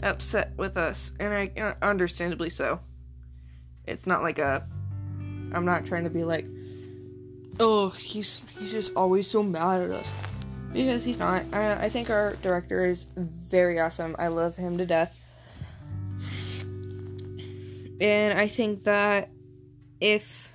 upset 0.02 0.52
with 0.58 0.78
us, 0.78 1.14
and 1.20 1.34
I 1.34 1.52
uh, 1.60 1.74
understandably 1.82 2.50
so. 2.50 2.80
It's 3.86 4.06
not 4.06 4.22
like 4.22 4.40
a 4.40 4.68
I'm 5.54 5.66
not 5.66 5.86
trying 5.86 6.04
to 6.04 6.10
be 6.10 6.24
like, 6.24 6.46
oh, 7.60 7.90
he's 7.90 8.44
he's 8.58 8.72
just 8.72 8.94
always 8.96 9.30
so 9.30 9.44
mad 9.44 9.82
at 9.82 9.92
us 9.92 10.14
because 10.74 11.04
he's 11.04 11.20
not. 11.20 11.44
I, 11.54 11.86
I 11.86 11.90
think 11.90 12.10
our 12.10 12.34
director 12.42 12.86
is 12.86 13.06
very 13.16 13.80
awesome. 13.80 14.16
I 14.20 14.28
love 14.28 14.56
him 14.56 14.78
to 14.80 14.86
death, 14.86 15.20
and 18.02 18.38
I 18.38 18.48
think 18.48 18.84
that 18.84 19.30
if 20.02 20.50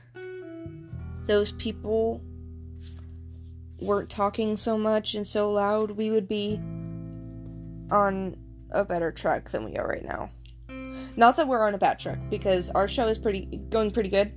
those 1.26 1.52
people 1.52 2.20
weren't 3.80 4.10
talking 4.10 4.56
so 4.56 4.76
much 4.76 5.14
and 5.14 5.26
so 5.26 5.52
loud, 5.52 5.92
we 5.92 6.10
would 6.10 6.26
be 6.26 6.60
on 7.90 8.36
a 8.72 8.84
better 8.84 9.12
track 9.12 9.48
than 9.50 9.64
we 9.64 9.76
are 9.76 9.86
right 9.86 10.04
now. 10.04 10.28
Not 11.16 11.36
that 11.36 11.48
we're 11.48 11.66
on 11.66 11.74
a 11.74 11.78
bad 11.78 11.98
track, 11.98 12.18
because 12.28 12.70
our 12.70 12.88
show 12.88 13.06
is 13.08 13.18
pretty 13.18 13.46
going 13.70 13.90
pretty 13.90 14.08
good. 14.08 14.32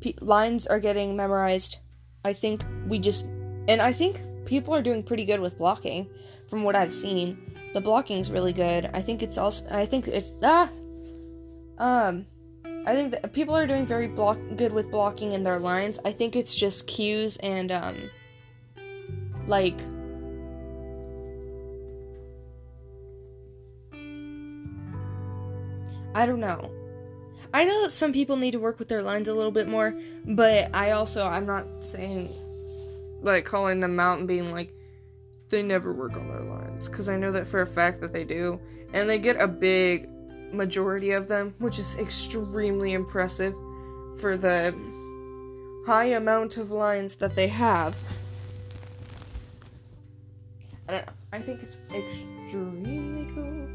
P- 0.00 0.16
lines 0.20 0.66
are 0.66 0.80
getting 0.80 1.16
memorized. 1.16 1.78
I 2.24 2.32
think 2.32 2.64
we 2.86 2.98
just, 2.98 3.26
and 3.68 3.80
I 3.80 3.92
think 3.92 4.20
people 4.52 4.74
are 4.74 4.82
doing 4.82 5.02
pretty 5.02 5.24
good 5.24 5.40
with 5.40 5.56
blocking, 5.56 6.06
from 6.46 6.62
what 6.62 6.76
I've 6.76 6.92
seen. 6.92 7.38
The 7.72 7.80
blocking's 7.80 8.30
really 8.30 8.52
good. 8.52 8.90
I 8.92 9.00
think 9.00 9.22
it's 9.22 9.38
also, 9.38 9.66
I 9.70 9.86
think 9.86 10.06
it's 10.06 10.34
ah, 10.44 10.68
um, 11.78 12.26
I 12.84 12.94
think 12.94 13.12
that 13.12 13.32
people 13.32 13.56
are 13.56 13.66
doing 13.66 13.86
very 13.86 14.08
block 14.08 14.36
good 14.56 14.70
with 14.74 14.90
blocking 14.90 15.32
in 15.32 15.42
their 15.42 15.58
lines. 15.58 15.98
I 16.04 16.12
think 16.12 16.36
it's 16.36 16.54
just 16.54 16.86
cues 16.86 17.38
and 17.38 17.72
um, 17.72 18.10
like 19.46 19.80
I 26.14 26.26
don't 26.26 26.40
know. 26.40 26.70
I 27.54 27.64
know 27.64 27.84
that 27.84 27.90
some 27.92 28.12
people 28.12 28.36
need 28.36 28.50
to 28.50 28.60
work 28.60 28.78
with 28.78 28.90
their 28.90 29.02
lines 29.02 29.28
a 29.28 29.34
little 29.34 29.50
bit 29.50 29.66
more, 29.66 29.98
but 30.26 30.68
I 30.74 30.90
also 30.90 31.26
I'm 31.26 31.46
not 31.46 31.82
saying 31.82 32.28
like 33.22 33.44
calling 33.44 33.80
them 33.80 33.98
out 33.98 34.18
and 34.18 34.28
being 34.28 34.52
like 34.52 34.74
they 35.48 35.62
never 35.62 35.92
work 35.92 36.16
on 36.16 36.28
their 36.28 36.40
lines 36.40 36.88
because 36.88 37.08
I 37.08 37.16
know 37.16 37.32
that 37.32 37.46
for 37.46 37.62
a 37.62 37.66
fact 37.66 38.00
that 38.00 38.12
they 38.12 38.24
do, 38.24 38.60
and 38.92 39.08
they 39.08 39.18
get 39.18 39.40
a 39.40 39.48
big 39.48 40.08
majority 40.52 41.12
of 41.12 41.28
them, 41.28 41.54
which 41.58 41.78
is 41.78 41.98
extremely 41.98 42.92
impressive 42.92 43.54
for 44.20 44.36
the 44.36 44.74
high 45.86 46.12
amount 46.16 46.56
of 46.56 46.70
lines 46.70 47.16
that 47.16 47.34
they 47.34 47.48
have. 47.48 48.00
I. 50.88 51.04
I 51.34 51.40
think 51.40 51.62
it's 51.62 51.80
extremely 51.94 53.26
cool. 53.34 53.66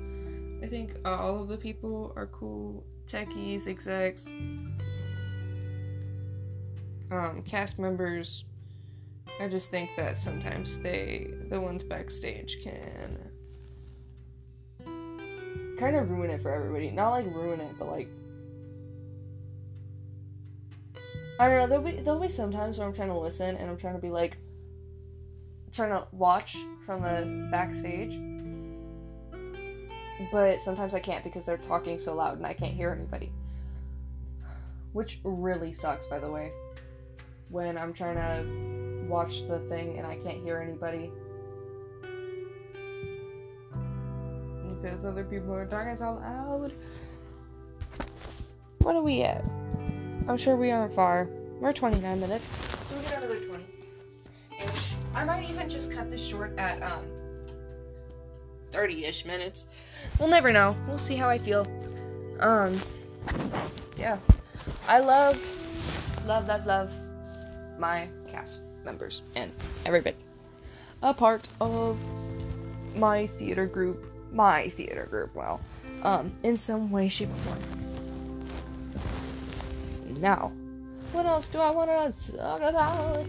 I 0.64 0.68
think 0.68 0.96
uh, 1.06 1.18
all 1.18 1.42
of 1.42 1.48
the 1.50 1.58
people 1.58 2.14
are 2.16 2.28
cool. 2.28 2.86
Techies, 3.08 3.68
execs, 3.68 4.28
um, 7.10 7.42
cast 7.44 7.80
members. 7.80 8.46
I 9.40 9.48
just 9.48 9.72
think 9.72 9.92
that 9.98 10.18
sometimes 10.18 10.80
they, 10.80 11.32
the 11.50 11.60
ones 11.60 11.84
backstage, 11.84 12.64
can 12.64 13.20
kind 15.78 15.96
of 15.96 16.10
ruin 16.10 16.30
it 16.30 16.42
for 16.42 16.52
everybody. 16.52 16.92
Not 16.92 17.10
like 17.12 17.26
ruin 17.26 17.60
it, 17.60 17.76
but 17.78 17.88
like 17.88 18.10
I 21.40 21.48
don't 21.48 21.58
know. 21.58 21.68
There'll 21.68 21.84
be 21.84 22.02
there'll 22.02 22.20
be 22.20 22.30
sometimes 22.30 22.78
where 22.78 22.88
I'm 22.88 22.94
trying 22.94 23.10
to 23.10 23.18
listen 23.18 23.56
and 23.58 23.70
I'm 23.70 23.78
trying 23.78 23.96
to 23.96 24.02
be 24.02 24.10
like 24.10 24.38
trying 25.72 25.92
to 25.92 26.08
watch 26.12 26.58
from 26.86 27.04
the 27.04 27.48
backstage 27.52 28.18
but 30.32 30.62
sometimes 30.62 30.94
I 30.94 31.00
can't 31.00 31.24
because 31.24 31.46
they're 31.46 31.58
talking 31.58 32.00
so 32.00 32.14
loud 32.16 32.38
and 32.38 32.46
I 32.46 32.54
can't 32.54 32.74
hear 32.74 32.92
anybody. 32.92 33.32
Which 34.94 35.20
really 35.24 35.74
sucks, 35.74 36.08
by 36.08 36.20
the 36.20 36.32
way. 36.32 36.52
When 37.50 37.78
I'm 37.78 37.94
trying 37.94 38.16
to 38.16 38.77
watch 39.08 39.48
the 39.48 39.60
thing 39.70 39.98
and 39.98 40.06
I 40.06 40.16
can't 40.18 40.44
hear 40.44 40.60
anybody. 40.60 41.12
Because 44.82 45.06
other 45.06 45.24
people 45.24 45.54
are 45.54 45.66
talking 45.66 45.96
so 45.96 46.14
loud. 46.14 46.74
What 48.80 48.96
are 48.96 49.02
we 49.02 49.24
at? 49.24 49.44
I'm 50.28 50.38
sure 50.38 50.56
we 50.56 50.72
aren't 50.72 50.94
far. 50.94 51.30
We're 51.60 51.74
29 51.74 52.20
minutes, 52.20 52.48
so 52.88 52.96
we 52.96 53.04
get 53.04 53.18
another 53.18 53.40
20. 53.40 53.64
I 55.16 55.24
might 55.24 55.50
even 55.50 55.68
just 55.68 55.92
cut 55.92 56.10
this 56.10 56.26
short 56.26 56.58
at 56.60 56.82
um 56.84 57.06
30-ish 58.72 59.26
minutes. 59.26 59.68
We'll 60.20 60.30
never 60.30 60.52
know. 60.52 60.76
We'll 60.88 61.00
see 61.00 61.16
how 61.16 61.30
I 61.30 61.38
feel. 61.38 61.66
Um 62.40 62.80
yeah. 63.98 64.20
I 64.88 65.00
love 65.00 65.38
love 66.28 66.48
love 66.48 66.66
love 66.66 66.94
my 67.80 68.10
cast 68.30 68.62
members 68.88 69.22
and 69.36 69.52
everybody. 69.86 70.16
A 71.04 71.14
part 71.14 71.48
of 71.62 72.04
my 72.96 73.28
theater 73.28 73.68
group, 73.68 74.08
my 74.32 74.70
theater 74.70 75.06
group, 75.06 75.36
well, 75.36 75.60
um, 76.02 76.32
in 76.44 76.58
some 76.58 76.90
way, 76.90 77.08
shape, 77.08 77.30
or 77.30 77.36
form. 77.36 77.60
Now, 80.20 80.52
what 81.12 81.28
else 81.28 81.48
do 81.50 81.60
I 81.60 81.70
want 81.70 81.92
to 81.92 82.38
talk 82.38 82.62
about? 82.62 83.26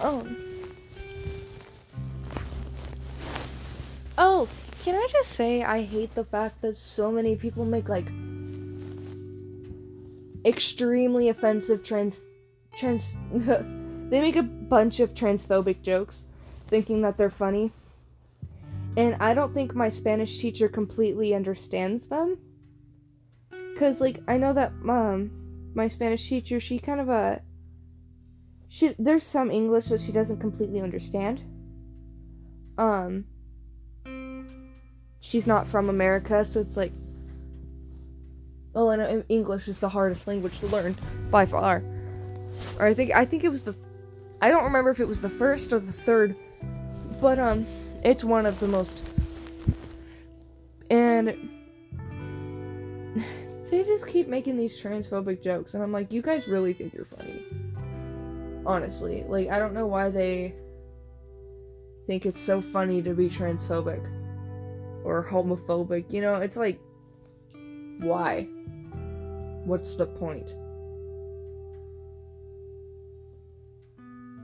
Um, 0.00 0.36
Oh, 4.16 4.48
can 4.84 4.94
I 4.94 5.08
just 5.10 5.30
say 5.30 5.64
I 5.64 5.82
hate 5.82 6.14
the 6.14 6.24
fact 6.24 6.62
that 6.62 6.76
so 6.76 7.10
many 7.10 7.34
people 7.34 7.64
make 7.64 7.88
like 7.88 8.06
extremely 10.44 11.30
offensive 11.30 11.82
trans 11.82 12.20
trans 12.76 13.16
they 13.32 14.20
make 14.20 14.36
a 14.36 14.42
bunch 14.42 15.00
of 15.00 15.14
transphobic 15.14 15.82
jokes 15.82 16.24
thinking 16.68 17.02
that 17.02 17.16
they're 17.16 17.30
funny. 17.30 17.70
and 18.96 19.16
I 19.20 19.34
don't 19.34 19.54
think 19.54 19.74
my 19.74 19.88
Spanish 19.88 20.38
teacher 20.38 20.68
completely 20.68 21.34
understands 21.34 22.08
them. 22.08 22.38
Cause 23.78 24.00
like 24.00 24.20
I 24.28 24.38
know 24.38 24.52
that 24.52 24.72
um 24.88 25.72
my 25.74 25.88
Spanish 25.88 26.28
teacher 26.28 26.60
she 26.60 26.78
kind 26.78 27.00
of 27.00 27.08
a 27.08 27.12
uh, 27.12 27.38
she 28.68 28.94
there's 28.98 29.24
some 29.24 29.50
English 29.50 29.86
that 29.86 30.00
she 30.00 30.12
doesn't 30.12 30.40
completely 30.40 30.80
understand. 30.80 31.42
Um 32.78 33.24
she's 35.20 35.46
not 35.46 35.66
from 35.68 35.88
America, 35.88 36.44
so 36.44 36.60
it's 36.60 36.76
like 36.76 36.92
well, 38.74 38.90
I 38.90 38.96
know 38.96 39.22
English 39.28 39.68
is 39.68 39.78
the 39.78 39.88
hardest 39.88 40.26
language 40.26 40.58
to 40.58 40.66
learn 40.66 40.96
by 41.30 41.46
far. 41.46 41.82
Or 42.78 42.86
I 42.86 42.94
think 42.94 43.12
I 43.14 43.24
think 43.24 43.44
it 43.44 43.48
was 43.48 43.62
the 43.62 43.74
I 44.40 44.48
don't 44.48 44.64
remember 44.64 44.90
if 44.90 45.00
it 45.00 45.08
was 45.08 45.20
the 45.20 45.30
first 45.30 45.72
or 45.72 45.78
the 45.78 45.92
third, 45.92 46.36
but 47.20 47.38
um 47.38 47.66
it's 48.02 48.24
one 48.24 48.46
of 48.46 48.58
the 48.60 48.68
most 48.68 49.06
and 50.90 51.28
they 53.70 53.84
just 53.84 54.06
keep 54.06 54.28
making 54.28 54.56
these 54.56 54.78
transphobic 54.80 55.42
jokes 55.42 55.74
and 55.74 55.82
I'm 55.82 55.92
like, 55.92 56.12
you 56.12 56.22
guys 56.22 56.46
really 56.46 56.72
think 56.72 56.92
you're 56.92 57.06
funny. 57.06 57.42
Honestly. 58.66 59.24
Like 59.26 59.48
I 59.48 59.58
don't 59.58 59.74
know 59.74 59.86
why 59.86 60.10
they 60.10 60.54
think 62.06 62.26
it's 62.26 62.40
so 62.40 62.60
funny 62.60 63.00
to 63.02 63.14
be 63.14 63.28
transphobic 63.28 64.04
or 65.04 65.24
homophobic. 65.24 66.12
You 66.12 66.20
know, 66.20 66.36
it's 66.36 66.56
like 66.56 66.80
why? 68.00 68.48
What's 69.64 69.94
the 69.94 70.06
point? 70.06 70.56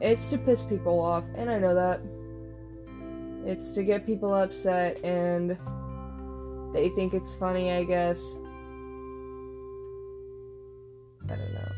It's 0.01 0.31
to 0.31 0.39
piss 0.39 0.63
people 0.63 0.99
off, 1.01 1.25
and 1.35 1.51
I 1.51 1.59
know 1.59 1.75
that. 1.75 2.01
It's 3.45 3.73
to 3.73 3.83
get 3.83 4.07
people 4.07 4.35
upset, 4.35 5.03
and 5.05 5.59
they 6.75 6.89
think 6.91 7.15
it's 7.15 7.35
funny, 7.35 7.73
I 7.73 7.85
guess. 7.85 8.39
I 11.25 11.37
don't 11.37 11.53
know. 11.53 11.73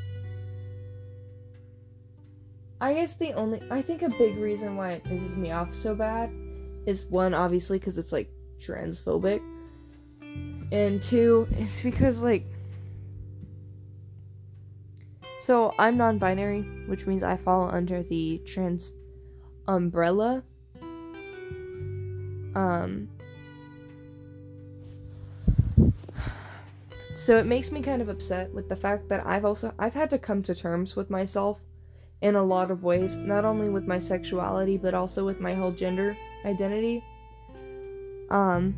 I 2.81 2.95
guess 2.95 3.17
the 3.17 3.33
only. 3.33 3.61
I 3.71 3.83
think 3.83 4.03
a 4.03 4.09
big 4.11 4.39
reason 4.39 4.77
why 4.77 4.93
it 4.93 5.05
pisses 5.05 5.37
me 5.37 5.51
off 5.53 5.75
so 5.75 5.95
bad 5.95 6.33
is 6.87 7.07
one, 7.07 7.35
obviously, 7.35 7.79
because 7.79 7.99
it's 7.99 8.13
like 8.13 8.29
transphobic. 8.59 9.41
And 10.73 11.03
two, 11.03 11.49
it's 11.53 11.83
because, 11.83 12.23
like. 12.23 12.45
So 15.43 15.75
I'm 15.77 15.97
non 15.97 16.19
binary, 16.19 16.61
which 16.87 17.09
means 17.09 17.25
I 17.25 17.37
fall 17.37 17.69
under 17.69 18.05
the 18.05 18.41
trans 18.47 18.95
umbrella. 19.67 20.45
Um, 22.55 23.09
so 27.17 27.39
it 27.39 27.47
makes 27.47 27.73
me 27.73 27.83
kind 27.83 28.01
of 28.01 28.09
upset 28.09 28.55
with 28.55 28.69
the 28.69 28.77
fact 28.77 29.09
that 29.09 29.27
I've 29.27 29.45
also 29.45 29.75
I've 29.81 29.95
had 29.95 30.11
to 30.11 30.19
come 30.19 30.45
to 30.45 30.55
terms 30.55 30.95
with 30.95 31.11
myself 31.11 31.59
in 32.21 32.37
a 32.37 32.43
lot 32.45 32.71
of 32.71 32.85
ways, 32.85 33.17
not 33.17 33.45
only 33.45 33.69
with 33.69 33.85
my 33.85 33.99
sexuality 33.99 34.77
but 34.77 34.95
also 34.95 35.25
with 35.25 35.41
my 35.41 35.55
whole 35.55 35.73
gender 35.73 36.17
identity. 36.45 37.03
Um 38.31 38.77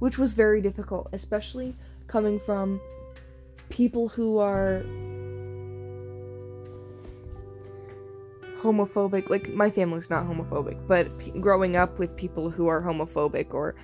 which 0.00 0.18
was 0.18 0.32
very 0.32 0.60
difficult, 0.60 1.10
especially 1.12 1.76
coming 2.08 2.40
from 2.40 2.80
people 3.68 4.08
who 4.08 4.38
are 4.38 4.84
homophobic. 8.56 9.28
Like 9.28 9.48
my 9.50 9.70
family's 9.70 10.10
not 10.10 10.26
homophobic, 10.26 10.86
but 10.86 11.16
p- 11.18 11.32
growing 11.32 11.76
up 11.76 11.98
with 11.98 12.16
people 12.16 12.50
who 12.50 12.66
are 12.68 12.82
homophobic 12.82 13.52
or 13.54 13.74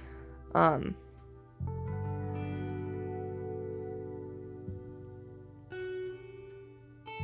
um 0.54 0.94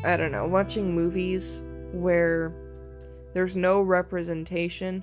I 0.05 0.17
don't 0.17 0.31
know, 0.31 0.47
watching 0.47 0.95
movies 0.95 1.65
where 1.93 2.55
there's 3.33 3.57
no 3.57 3.83
representation. 3.83 5.03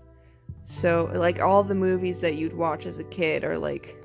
So, 0.63 1.11
like 1.13 1.41
all 1.41 1.63
the 1.63 1.75
movies 1.75 2.21
that 2.21 2.35
you'd 2.35 2.55
watch 2.55 2.85
as 2.85 2.97
a 2.97 3.03
kid 3.03 3.43
are 3.43 3.57
like 3.57 3.95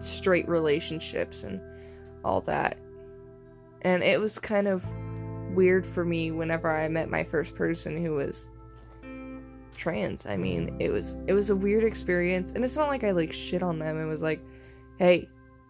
straight 0.00 0.48
relationships 0.48 1.44
and 1.44 1.60
all 2.24 2.40
that. 2.42 2.76
And 3.82 4.02
it 4.02 4.20
was 4.20 4.38
kind 4.38 4.66
of 4.66 4.84
weird 5.56 5.84
for 5.84 6.04
me 6.04 6.30
whenever 6.30 6.70
I 6.70 6.86
met 6.88 7.10
my 7.10 7.24
first 7.24 7.56
person 7.56 8.00
who 8.04 8.12
was 8.12 8.50
trans. 9.76 10.26
I 10.26 10.36
mean, 10.36 10.76
it 10.78 10.90
was 10.90 11.16
it 11.26 11.32
was 11.32 11.50
a 11.50 11.56
weird 11.56 11.84
experience, 11.84 12.52
and 12.52 12.64
it's 12.64 12.76
not 12.76 12.88
like 12.88 13.02
I 13.02 13.10
like 13.10 13.32
shit 13.32 13.62
on 13.62 13.78
them. 13.78 14.00
It 14.00 14.06
was 14.06 14.22
like, 14.22 14.40
hey, 14.98 15.28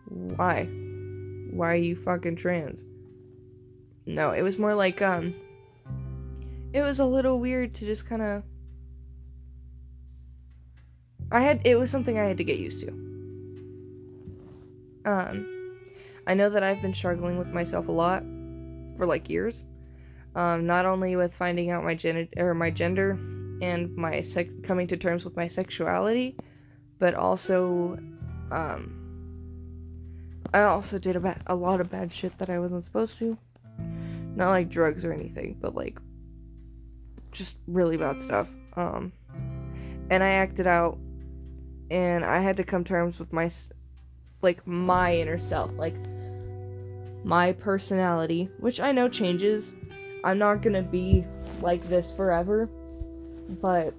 why, 0.09 0.65
why 1.51 1.73
are 1.73 1.77
you 1.77 1.97
fucking 1.97 2.37
trans? 2.37 2.85
No, 4.07 4.33
it 4.33 4.43
was 4.43 4.59
more 4.59 4.75
like 4.75 5.03
um, 5.03 5.35
it 6.73 6.83
was 6.83 7.01
a 7.01 7.07
little 7.07 7.41
weird 7.41 7.75
to 7.75 7.87
just 7.87 8.07
kind 8.07 8.23
of. 8.23 8.43
I 11.33 11.41
had 11.41 11.61
it 11.65 11.77
was 11.77 11.91
something 11.91 12.19
I 12.19 12.25
had 12.25 12.37
to 12.39 12.45
get 12.45 12.59
used 12.59 12.83
to. 12.83 12.93
Um, 15.05 15.81
I 16.27 16.35
know 16.35 16.51
that 16.51 16.63
I've 16.63 16.83
been 16.83 16.95
struggling 16.95 17.39
with 17.39 17.49
myself 17.49 17.89
a 17.89 17.93
lot 17.93 18.23
for 18.97 19.07
like 19.07 19.29
years. 19.29 19.65
Um, 20.37 20.67
not 20.67 20.85
only 20.85 21.17
with 21.17 21.33
finding 21.35 21.71
out 21.71 21.83
my 21.83 21.95
gen 21.95 22.29
or 22.37 22.53
my 22.53 22.71
gender 22.71 23.13
and 23.63 23.97
my 23.97 24.23
coming 24.63 24.87
to 24.89 24.97
terms 24.99 25.25
with 25.25 25.35
my 25.35 25.47
sexuality, 25.47 26.37
but 26.99 27.15
also, 27.15 27.99
um, 28.51 28.93
I 30.53 30.65
also 30.65 30.99
did 30.99 31.17
a, 31.17 31.21
ba- 31.21 31.41
a 31.47 31.55
lot 31.55 31.81
of 31.81 31.91
bad 31.91 32.13
shit 32.13 32.37
that 32.37 32.51
I 32.51 32.59
wasn't 32.59 32.85
supposed 32.85 33.19
to. 33.19 33.39
Not 34.35 34.51
like 34.51 34.69
drugs 34.69 35.07
or 35.07 35.13
anything, 35.15 35.57
but 35.59 35.75
like 35.75 35.99
just 37.33 37.57
really 37.67 37.97
bad 37.97 38.19
stuff. 38.19 38.47
Um, 38.77 39.13
and 40.11 40.23
I 40.23 40.33
acted 40.33 40.67
out, 40.67 40.99
and 41.91 42.27
I 42.27 42.41
had 42.41 42.59
to 42.59 42.65
come 42.65 42.85
terms 42.85 43.19
with 43.19 43.33
my 43.33 43.51
like 44.43 44.67
my 44.67 45.17
inner 45.17 45.39
self, 45.39 45.71
like 45.79 45.97
my 47.25 47.53
personality, 47.53 48.51
which 48.61 48.81
I 48.81 48.93
know 48.93 49.09
changes. 49.09 49.75
I'm 50.27 50.39
not 50.39 50.61
gonna 50.61 50.83
be 50.83 51.25
like 51.63 51.89
this 51.89 52.13
forever, 52.13 52.69
but 53.63 53.95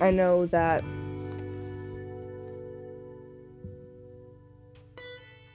I 0.00 0.10
know 0.10 0.46
that 0.46 0.82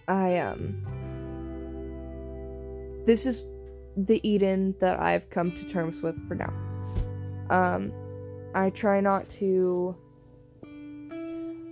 I 0.07 0.37
um 0.37 0.77
this 3.05 3.25
is 3.25 3.43
the 3.97 4.25
Eden 4.27 4.75
that 4.79 5.01
I've 5.01 5.29
come 5.29 5.51
to 5.51 5.65
terms 5.65 6.01
with 6.01 6.15
for 6.25 6.35
now. 6.35 6.53
Um 7.49 7.91
I 8.55 8.69
try 8.69 9.01
not 9.01 9.27
to 9.41 9.93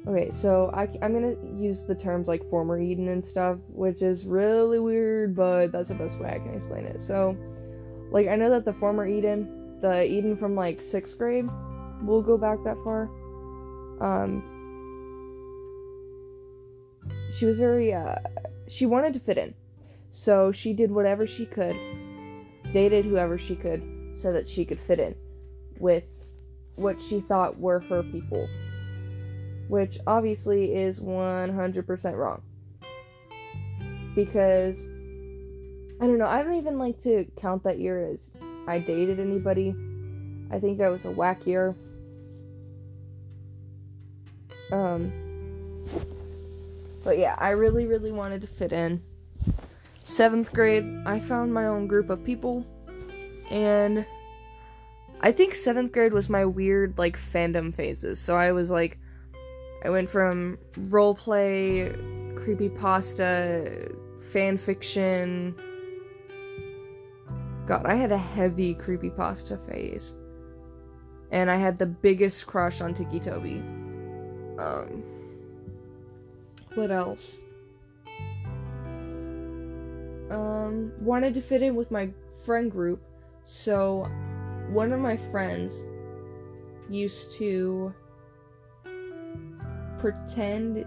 Okay, 0.07 0.31
so 0.31 0.71
I, 0.73 0.89
I'm 1.01 1.13
gonna 1.13 1.35
use 1.55 1.83
the 1.83 1.93
terms 1.93 2.27
like 2.27 2.43
former 2.49 2.79
Eden 2.79 3.07
and 3.07 3.23
stuff, 3.23 3.59
which 3.69 4.01
is 4.01 4.25
really 4.25 4.79
weird, 4.79 5.35
but 5.35 5.71
that's 5.71 5.89
the 5.89 5.95
best 5.95 6.19
way 6.19 6.31
I 6.31 6.39
can 6.39 6.55
explain 6.55 6.85
it. 6.85 7.01
So, 7.01 7.37
like, 8.11 8.27
I 8.27 8.35
know 8.35 8.49
that 8.51 8.65
the 8.65 8.73
former 8.73 9.07
Eden, 9.07 9.79
the 9.81 10.05
Eden 10.05 10.37
from 10.37 10.55
like 10.55 10.81
sixth 10.81 11.17
grade, 11.17 11.49
we'll 12.01 12.21
go 12.21 12.37
back 12.37 12.59
that 12.63 12.77
far. 12.83 13.09
Um, 13.99 14.43
she 17.33 17.45
was 17.45 17.57
very, 17.57 17.93
uh, 17.93 18.15
she 18.67 18.85
wanted 18.85 19.13
to 19.13 19.19
fit 19.19 19.37
in. 19.37 19.53
So 20.09 20.51
she 20.51 20.73
did 20.73 20.91
whatever 20.91 21.25
she 21.25 21.45
could, 21.45 21.77
dated 22.73 23.05
whoever 23.05 23.37
she 23.37 23.55
could, 23.55 23.81
so 24.13 24.33
that 24.33 24.49
she 24.49 24.65
could 24.65 24.79
fit 24.79 24.99
in 24.99 25.15
with 25.79 26.03
what 26.75 27.01
she 27.01 27.21
thought 27.21 27.57
were 27.59 27.79
her 27.79 28.03
people 28.03 28.47
which 29.71 29.97
obviously 30.05 30.75
is 30.75 30.99
100% 30.99 32.17
wrong. 32.17 32.41
Because, 34.13 34.85
I 36.01 36.07
don't 36.07 36.17
know, 36.17 36.25
I 36.25 36.41
don't 36.41 36.55
even 36.55 36.79
like 36.79 36.99
to 37.01 37.25
count 37.39 37.63
that 37.63 37.77
year 37.77 38.07
as 38.07 38.31
I 38.67 38.79
dated 38.79 39.19
anybody. 39.19 39.75
I 40.49 40.59
think 40.59 40.79
that 40.79 40.89
was 40.89 41.05
a 41.05 41.11
whack 41.11 41.45
year. 41.45 41.75
Um, 44.71 45.11
but 47.03 47.19
yeah, 47.19 47.35
I 47.37 47.51
really, 47.51 47.85
really 47.85 48.11
wanted 48.11 48.41
to 48.41 48.47
fit 48.47 48.73
in. 48.73 48.99
Seventh 50.03 50.51
grade, 50.53 50.85
I 51.05 51.19
found 51.19 51.53
my 51.53 51.67
own 51.67 51.85
group 51.85 52.09
of 52.09 52.23
people, 52.23 52.65
and 53.51 54.03
I 55.21 55.31
think 55.31 55.53
seventh 55.53 55.91
grade 55.91 56.13
was 56.13 56.29
my 56.29 56.45
weird, 56.45 56.97
like, 56.97 57.15
fandom 57.15 57.71
phases. 57.71 58.19
So 58.19 58.35
I 58.35 58.53
was 58.53 58.71
like, 58.71 58.97
I 59.85 59.91
went 59.91 60.09
from 60.09 60.57
role 60.75 61.13
roleplay, 61.13 61.95
creepypasta, 62.33 63.95
fan 64.31 64.57
fiction. 64.57 65.55
God, 67.65 67.85
I 67.85 67.95
had 67.95 68.11
a 68.11 68.17
heavy 68.17 68.75
creepypasta 68.75 69.57
phase. 69.67 70.15
and 71.31 71.49
I 71.49 71.55
had 71.55 71.77
the 71.77 71.85
biggest 71.85 72.45
crush 72.45 72.81
on 72.81 72.93
Ticci 72.93 73.21
Toby. 73.21 73.63
Um, 74.59 75.03
what 76.75 76.91
else? 76.91 77.39
Um, 80.29 80.91
wanted 80.99 81.33
to 81.33 81.41
fit 81.41 81.61
in 81.61 81.75
with 81.75 81.89
my 81.91 82.11
friend 82.45 82.71
group, 82.71 83.01
so 83.43 84.07
one 84.69 84.93
of 84.93 84.99
my 84.99 85.17
friends 85.17 85.87
used 86.89 87.33
to 87.33 87.93
pretend. 89.99 90.85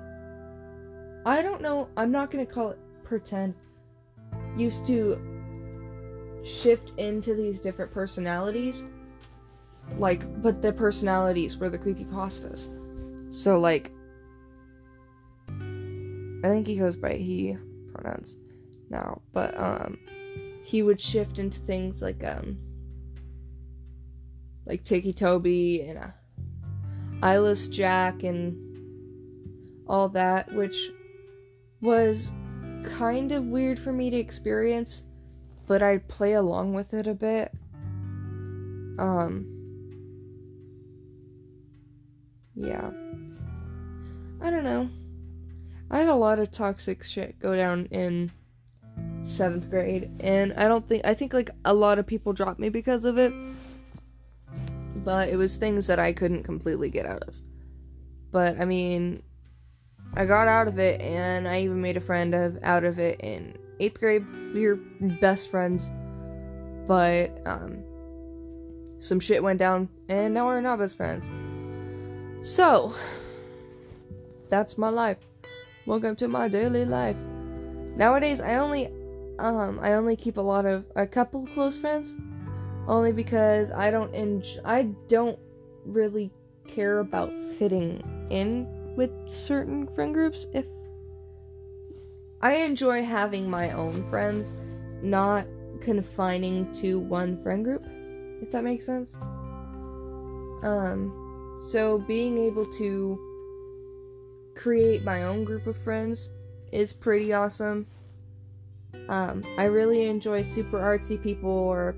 I 1.27 1.43
don't 1.43 1.63
know, 1.63 1.89
I'm 1.97 2.11
not 2.11 2.31
gonna 2.31 2.47
call 2.47 2.71
it 2.71 2.79
pretend. 3.03 3.55
Used 4.57 4.87
to 4.87 5.19
shift 6.45 6.93
into 6.99 7.35
these 7.35 7.61
different 7.61 7.93
personalities. 7.93 8.85
Like, 9.99 10.43
but 10.43 10.63
the 10.63 10.73
personalities 10.73 11.57
were 11.57 11.69
the 11.69 11.79
creepy 11.79 12.05
pastas. 12.05 12.69
So, 13.33 13.59
like, 13.59 13.93
I 15.49 16.49
think 16.49 16.67
he 16.67 16.77
goes 16.77 16.97
by 16.97 17.15
he 17.15 17.57
pronouns 17.93 18.39
now, 18.91 19.23
but 19.33 19.59
um, 19.59 19.99
he 20.63 20.83
would 20.83 21.01
shift 21.01 21.39
into 21.39 21.59
things 21.61 22.03
like 22.03 22.23
um, 22.25 22.59
like 24.67 24.85
Ticci 24.85 25.15
Toby 25.15 25.83
and 25.83 25.99
uh, 25.99 26.09
Eyeless 27.23 27.69
Jack 27.69 28.23
and 28.23 28.57
all 29.87 30.09
that, 30.11 30.53
which 30.55 30.91
was 31.81 32.33
kind 32.85 33.33
of 33.33 33.45
weird 33.47 33.79
for 33.79 33.93
me 33.93 34.11
to 34.11 34.17
experience, 34.17 35.05
but 35.67 35.83
I'd 35.83 36.07
play 36.09 36.35
along 36.35 36.75
with 36.75 36.95
it 36.95 37.07
a 37.07 37.15
bit. 37.15 37.53
Um, 38.99 39.47
yeah. 42.55 42.91
I 44.41 44.51
don't 44.51 44.65
know. 44.65 44.89
I 45.91 45.99
had 45.99 46.09
a 46.09 46.15
lot 46.15 46.39
of 46.39 46.51
toxic 46.51 47.03
shit 47.03 47.39
go 47.39 47.57
down 47.57 47.87
in 47.91 48.31
seventh 49.23 49.71
grade, 49.71 50.11
and 50.21 50.53
I 50.55 50.69
don't 50.69 50.87
think 50.89 51.05
I 51.05 51.15
think 51.15 51.33
like 51.33 51.51
a 51.65 51.75
lot 51.75 51.99
of 51.99 52.07
people 52.07 52.33
dropped 52.33 52.61
me 52.61 52.69
because 52.69 53.05
of 53.05 53.19
it. 53.19 53.33
But 54.97 55.29
it 55.29 55.37
was 55.37 55.57
things 55.57 55.87
that 55.87 55.99
I 55.99 56.13
couldn't 56.13 56.45
completely 56.45 56.91
get 56.91 57.07
out 57.07 57.23
of. 57.25 57.37
But 58.33 58.59
I 58.61 58.65
mean, 58.65 59.23
I 60.15 60.25
got 60.25 60.49
out 60.49 60.67
of 60.69 60.79
it, 60.79 61.01
and 61.01 61.47
I 61.49 61.61
even 61.61 61.81
made 61.81 61.97
a 61.97 62.01
friend 62.01 62.35
of 62.35 62.59
out 62.63 62.85
of 62.85 62.99
it 62.99 63.21
in 63.21 63.57
eighth 63.85 64.01
grade. 64.01 64.27
We 64.55 64.67
were 64.67 64.79
best 65.21 65.51
friends, 65.51 65.93
but 66.89 67.39
um, 67.45 67.83
some 68.97 69.21
shit 69.21 69.43
went 69.43 69.59
down, 69.59 69.91
and 70.09 70.33
now 70.33 70.47
we're 70.47 70.63
not 70.63 70.79
best 70.79 70.97
friends. 70.97 71.31
So, 72.41 72.95
that's 74.49 74.79
my 74.79 74.89
life. 74.89 75.19
Welcome 75.85 76.17
to 76.17 76.29
my 76.29 76.49
daily 76.49 76.87
life. 76.87 77.19
Nowadays, 77.97 78.41
I 78.41 78.57
only, 78.57 78.87
um, 79.39 79.79
I 79.83 79.93
only 79.93 80.17
keep 80.17 80.39
a 80.39 80.41
lot 80.41 80.65
of 80.65 80.87
a 80.97 81.07
couple 81.07 81.47
close 81.49 81.79
friends, 81.79 82.17
only 82.89 83.13
because 83.13 83.71
I 83.71 83.91
don't 83.91 84.15
I 84.65 84.85
don't 85.09 85.39
really 85.85 86.33
care 86.67 87.01
about 87.01 87.31
fitting 87.59 88.03
in 88.31 88.67
with 88.97 89.11
certain 89.27 89.87
friend 89.95 90.15
groups. 90.15 90.47
If 90.55 90.65
I 92.45 92.57
enjoy 92.57 93.03
having 93.03 93.49
my 93.49 93.71
own 93.71 94.07
friends, 94.11 94.59
not 95.01 95.47
confining 95.81 96.71
to 96.75 96.99
one 96.99 97.43
friend 97.43 97.65
group, 97.65 97.87
if 98.43 98.53
that 98.53 98.63
makes 98.63 98.85
sense. 98.85 99.15
Um, 100.63 101.59
so 101.71 102.05
being 102.07 102.37
able 102.37 102.67
to 102.67 103.19
create 104.55 105.05
my 105.05 105.23
own 105.23 105.45
group 105.45 105.67
of 105.67 105.75
friends 105.79 106.33
is 106.71 106.93
pretty 106.93 107.33
awesome. 107.33 107.87
Um, 109.09 109.43
I 109.57 109.65
really 109.65 110.05
enjoy 110.05 110.43
super 110.43 110.79
artsy 110.79 111.23
people 111.23 111.49
or 111.49 111.97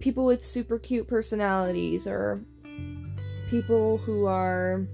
people 0.00 0.24
with 0.24 0.44
super 0.44 0.80
cute 0.80 1.06
personalities 1.06 2.08
or 2.08 2.40
people 3.48 3.98
who 3.98 4.26
are. 4.26 4.84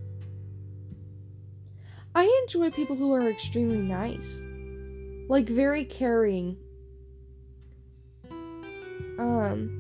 I 2.15 2.25
enjoy 2.43 2.71
people 2.71 2.97
who 2.97 3.15
are 3.15 3.31
extremely 3.31 3.79
nice, 3.79 4.45
like 5.31 5.49
very 5.49 5.85
caring. 5.85 6.57
Um, 9.17 9.71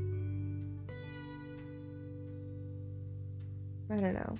I 3.90 3.96
don't 3.96 4.14
know. 4.14 4.38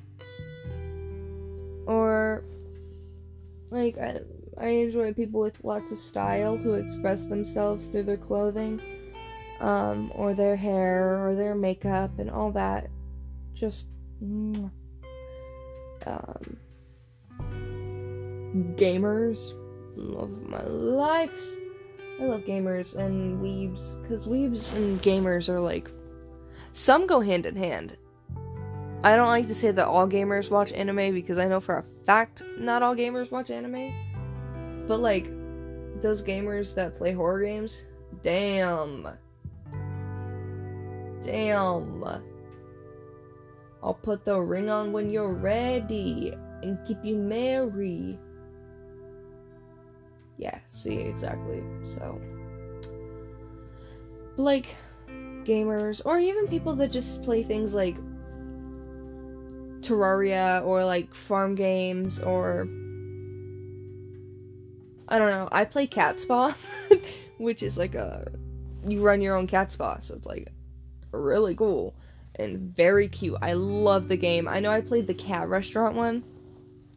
Or 1.89 2.45
like 3.73 3.99
I, 3.99 4.21
I 4.57 4.69
enjoy 4.69 5.13
people 5.13 5.41
with 5.41 5.65
lots 5.65 5.91
of 5.91 5.99
style 5.99 6.57
who 6.57 6.75
express 6.75 7.25
themselves 7.25 7.87
through 7.87 8.05
their 8.05 8.17
clothing 8.17 8.81
um, 9.59 10.13
or 10.15 10.33
their 10.33 10.55
hair 10.55 11.27
or 11.27 11.35
their 11.35 11.57
makeup 11.57 12.21
and 12.21 12.31
all 12.31 12.53
that. 12.53 12.89
Just 13.53 13.89
um, 14.23 14.71
gamers 18.77 19.60
love 19.97 20.31
my 20.47 20.63
life 20.65 21.57
i 22.21 22.25
love 22.25 22.43
gamers 22.43 22.97
and 22.97 23.41
weebs 23.41 24.01
because 24.03 24.27
weebs 24.27 24.75
and 24.75 25.01
gamers 25.03 25.49
are 25.49 25.61
like 25.61 25.91
some 26.73 27.07
go 27.07 27.21
hand 27.21 27.47
in 27.47 27.57
hand 27.57 27.97
I 29.03 29.17
don't 29.17 29.29
like 29.29 29.47
to 29.47 29.55
say 29.55 29.71
that 29.71 29.87
all 29.87 30.07
gamers 30.07 30.51
watch 30.51 30.73
anime 30.73 31.15
because 31.15 31.39
I 31.39 31.49
know 31.49 31.59
for 31.59 31.79
a 31.79 31.83
fact 32.05 32.43
not 32.59 32.83
all 32.83 32.95
gamers 32.95 33.31
watch 33.31 33.51
anime. 33.51 33.95
But 34.87 35.01
like 35.01 35.31
those 36.03 36.23
gamers 36.23 36.75
that 36.75 36.99
play 36.99 37.13
horror 37.13 37.43
games, 37.43 37.87
damn. 38.23 39.09
Damn. 41.23 42.05
I'll 43.83 43.95
put 43.95 44.27
the 44.27 44.39
ring 44.39 44.69
on 44.69 44.93
when 44.93 45.11
you're 45.11 45.33
ready 45.33 46.35
and 46.63 46.79
keep 46.87 47.03
you 47.03 47.17
merry. 47.17 48.19
Yeah, 50.41 50.59
see, 50.67 50.97
exactly. 50.97 51.63
So, 51.85 52.19
like, 54.39 54.75
gamers, 55.45 56.01
or 56.07 56.19
even 56.19 56.49
people 56.49 56.75
that 56.77 56.91
just 56.91 57.23
play 57.23 57.43
things 57.43 57.75
like 57.75 57.97
Terraria 59.83 60.65
or 60.65 60.83
like 60.83 61.15
farm 61.15 61.55
games 61.55 62.21
or 62.21 62.67
I 65.09 65.19
don't 65.19 65.31
know. 65.31 65.47
I 65.53 65.67
play 65.67 65.87
Cat 65.87 66.21
Spa, 66.21 66.57
which 67.39 67.63
is 67.63 67.77
like 67.77 67.95
a 67.95 68.27
you 68.89 69.03
run 69.03 69.21
your 69.21 69.37
own 69.37 69.47
cat 69.47 69.71
spa, 69.73 69.99
so 69.99 70.15
it's 70.15 70.27
like 70.27 70.51
really 71.13 71.55
cool 71.55 71.95
and 72.37 72.75
very 72.75 73.11
cute. 73.11 73.37
I 73.43 73.53
love 73.53 74.09
the 74.09 74.17
game. 74.17 74.49
I 74.49 74.61
know 74.61 74.71
I 74.71 74.81
played 74.81 75.07
the 75.07 75.13
cat 75.13 75.49
restaurant 75.51 75.97
one. 75.97 76.25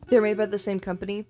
They're 0.07 0.21
made 0.21 0.37
by 0.37 0.45
the 0.45 0.59
same 0.59 0.79
company. 0.79 1.25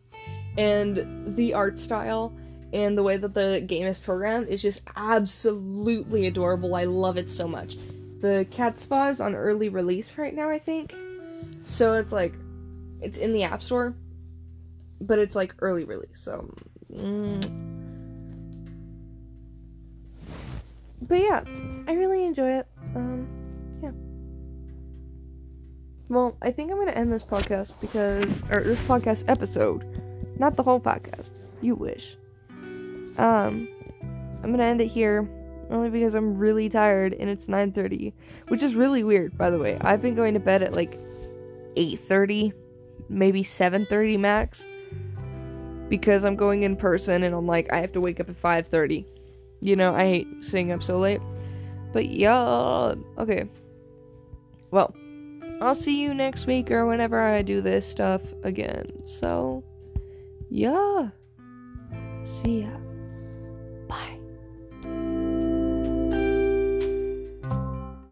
And 0.58 1.36
the 1.36 1.54
art 1.54 1.80
style 1.80 2.34
and 2.74 2.97
the 2.97 3.04
way 3.04 3.18
that 3.18 3.34
the 3.34 3.64
game 3.66 3.86
is 3.86 3.97
programmed 3.97 4.47
is 4.47 4.62
just 4.62 4.82
absolutely 4.95 6.28
adorable. 6.28 6.76
I 6.76 6.86
love 6.86 7.18
it 7.18 7.30
so 7.30 7.47
much. 7.47 7.78
The 8.22 8.47
cat 8.49 8.80
spa 8.80 9.10
is 9.10 9.20
on 9.20 9.36
early 9.36 9.70
release 9.70 10.18
right 10.18 10.34
now, 10.34 10.49
I 10.49 10.58
think. 10.58 10.95
So 11.66 11.93
it's 11.93 12.12
like, 12.12 12.34
it's 13.01 13.18
in 13.18 13.34
the 13.34 13.43
App 13.43 13.62
Store, 13.62 13.95
but 15.01 15.20
it's 15.20 15.36
like 15.36 15.54
early 15.60 15.84
release. 15.84 16.20
So, 16.20 16.54
mm. 16.91 17.41
but 21.01 21.20
yeah, 21.20 21.43
I 21.88 21.93
really 21.93 22.24
enjoy 22.24 22.49
it. 22.60 22.68
Um, 22.95 23.28
yeah. 23.84 23.91
Well, 26.10 26.38
I 26.41 26.51
think 26.51 26.72
I'm 26.72 26.80
gonna 26.80 26.91
end 26.91 27.12
this 27.12 27.24
podcast 27.24 27.74
because, 27.82 28.41
or 28.49 28.64
this 28.64 28.80
podcast 28.84 29.26
episode, 29.28 29.84
not 30.38 30.56
the 30.56 30.64
whole 30.64 30.80
podcast. 30.80 31.32
You 31.62 31.76
wish. 31.76 32.18
Um, 33.18 33.68
I'm 34.44 34.52
gonna 34.52 34.64
end 34.64 34.82
it 34.82 34.88
here 34.88 35.28
only 35.70 35.90
because 35.90 36.14
I'm 36.14 36.36
really 36.36 36.70
tired 36.70 37.14
and 37.14 37.30
it's 37.30 37.48
9:30, 37.48 38.14
which 38.48 38.64
is 38.64 38.76
really 38.76 39.04
weird 39.04 39.38
by 39.38 39.50
the 39.50 39.60
way. 39.60 39.78
I've 39.82 40.02
been 40.02 40.16
going 40.16 40.34
to 40.34 40.40
bed 40.40 40.62
at 40.64 40.76
like 40.76 41.00
8:30, 41.76 42.54
maybe 43.10 43.44
7:30 43.44 44.20
max 44.20 44.66
because 45.90 46.26
I'm 46.26 46.36
going 46.36 46.64
in 46.64 46.76
person 46.76 47.24
and 47.24 47.36
I'm 47.36 47.48
like 47.48 47.72
I 47.72 47.78
have 47.78 47.92
to 47.94 48.02
wake 48.02 48.20
up 48.20 48.30
at 48.30 48.36
5:30. 48.36 49.06
You 49.62 49.76
know, 49.76 49.94
I 49.96 50.04
hate 50.06 50.28
staying 50.46 50.72
up 50.72 50.84
so 50.84 50.98
late. 50.98 51.22
But 51.94 52.10
yeah, 52.10 52.96
okay. 53.18 53.48
Well, 54.72 54.94
I'll 55.62 55.76
see 55.76 56.02
you 56.02 56.14
next 56.14 56.48
week 56.48 56.72
or 56.72 56.86
whenever 56.86 57.20
I 57.20 57.44
do 57.44 57.62
this 57.62 57.88
stuff 57.88 58.22
again. 58.44 58.92
So, 59.06 59.64
yeah. 60.54 61.10
See 62.30 62.62
ya. 62.62 62.93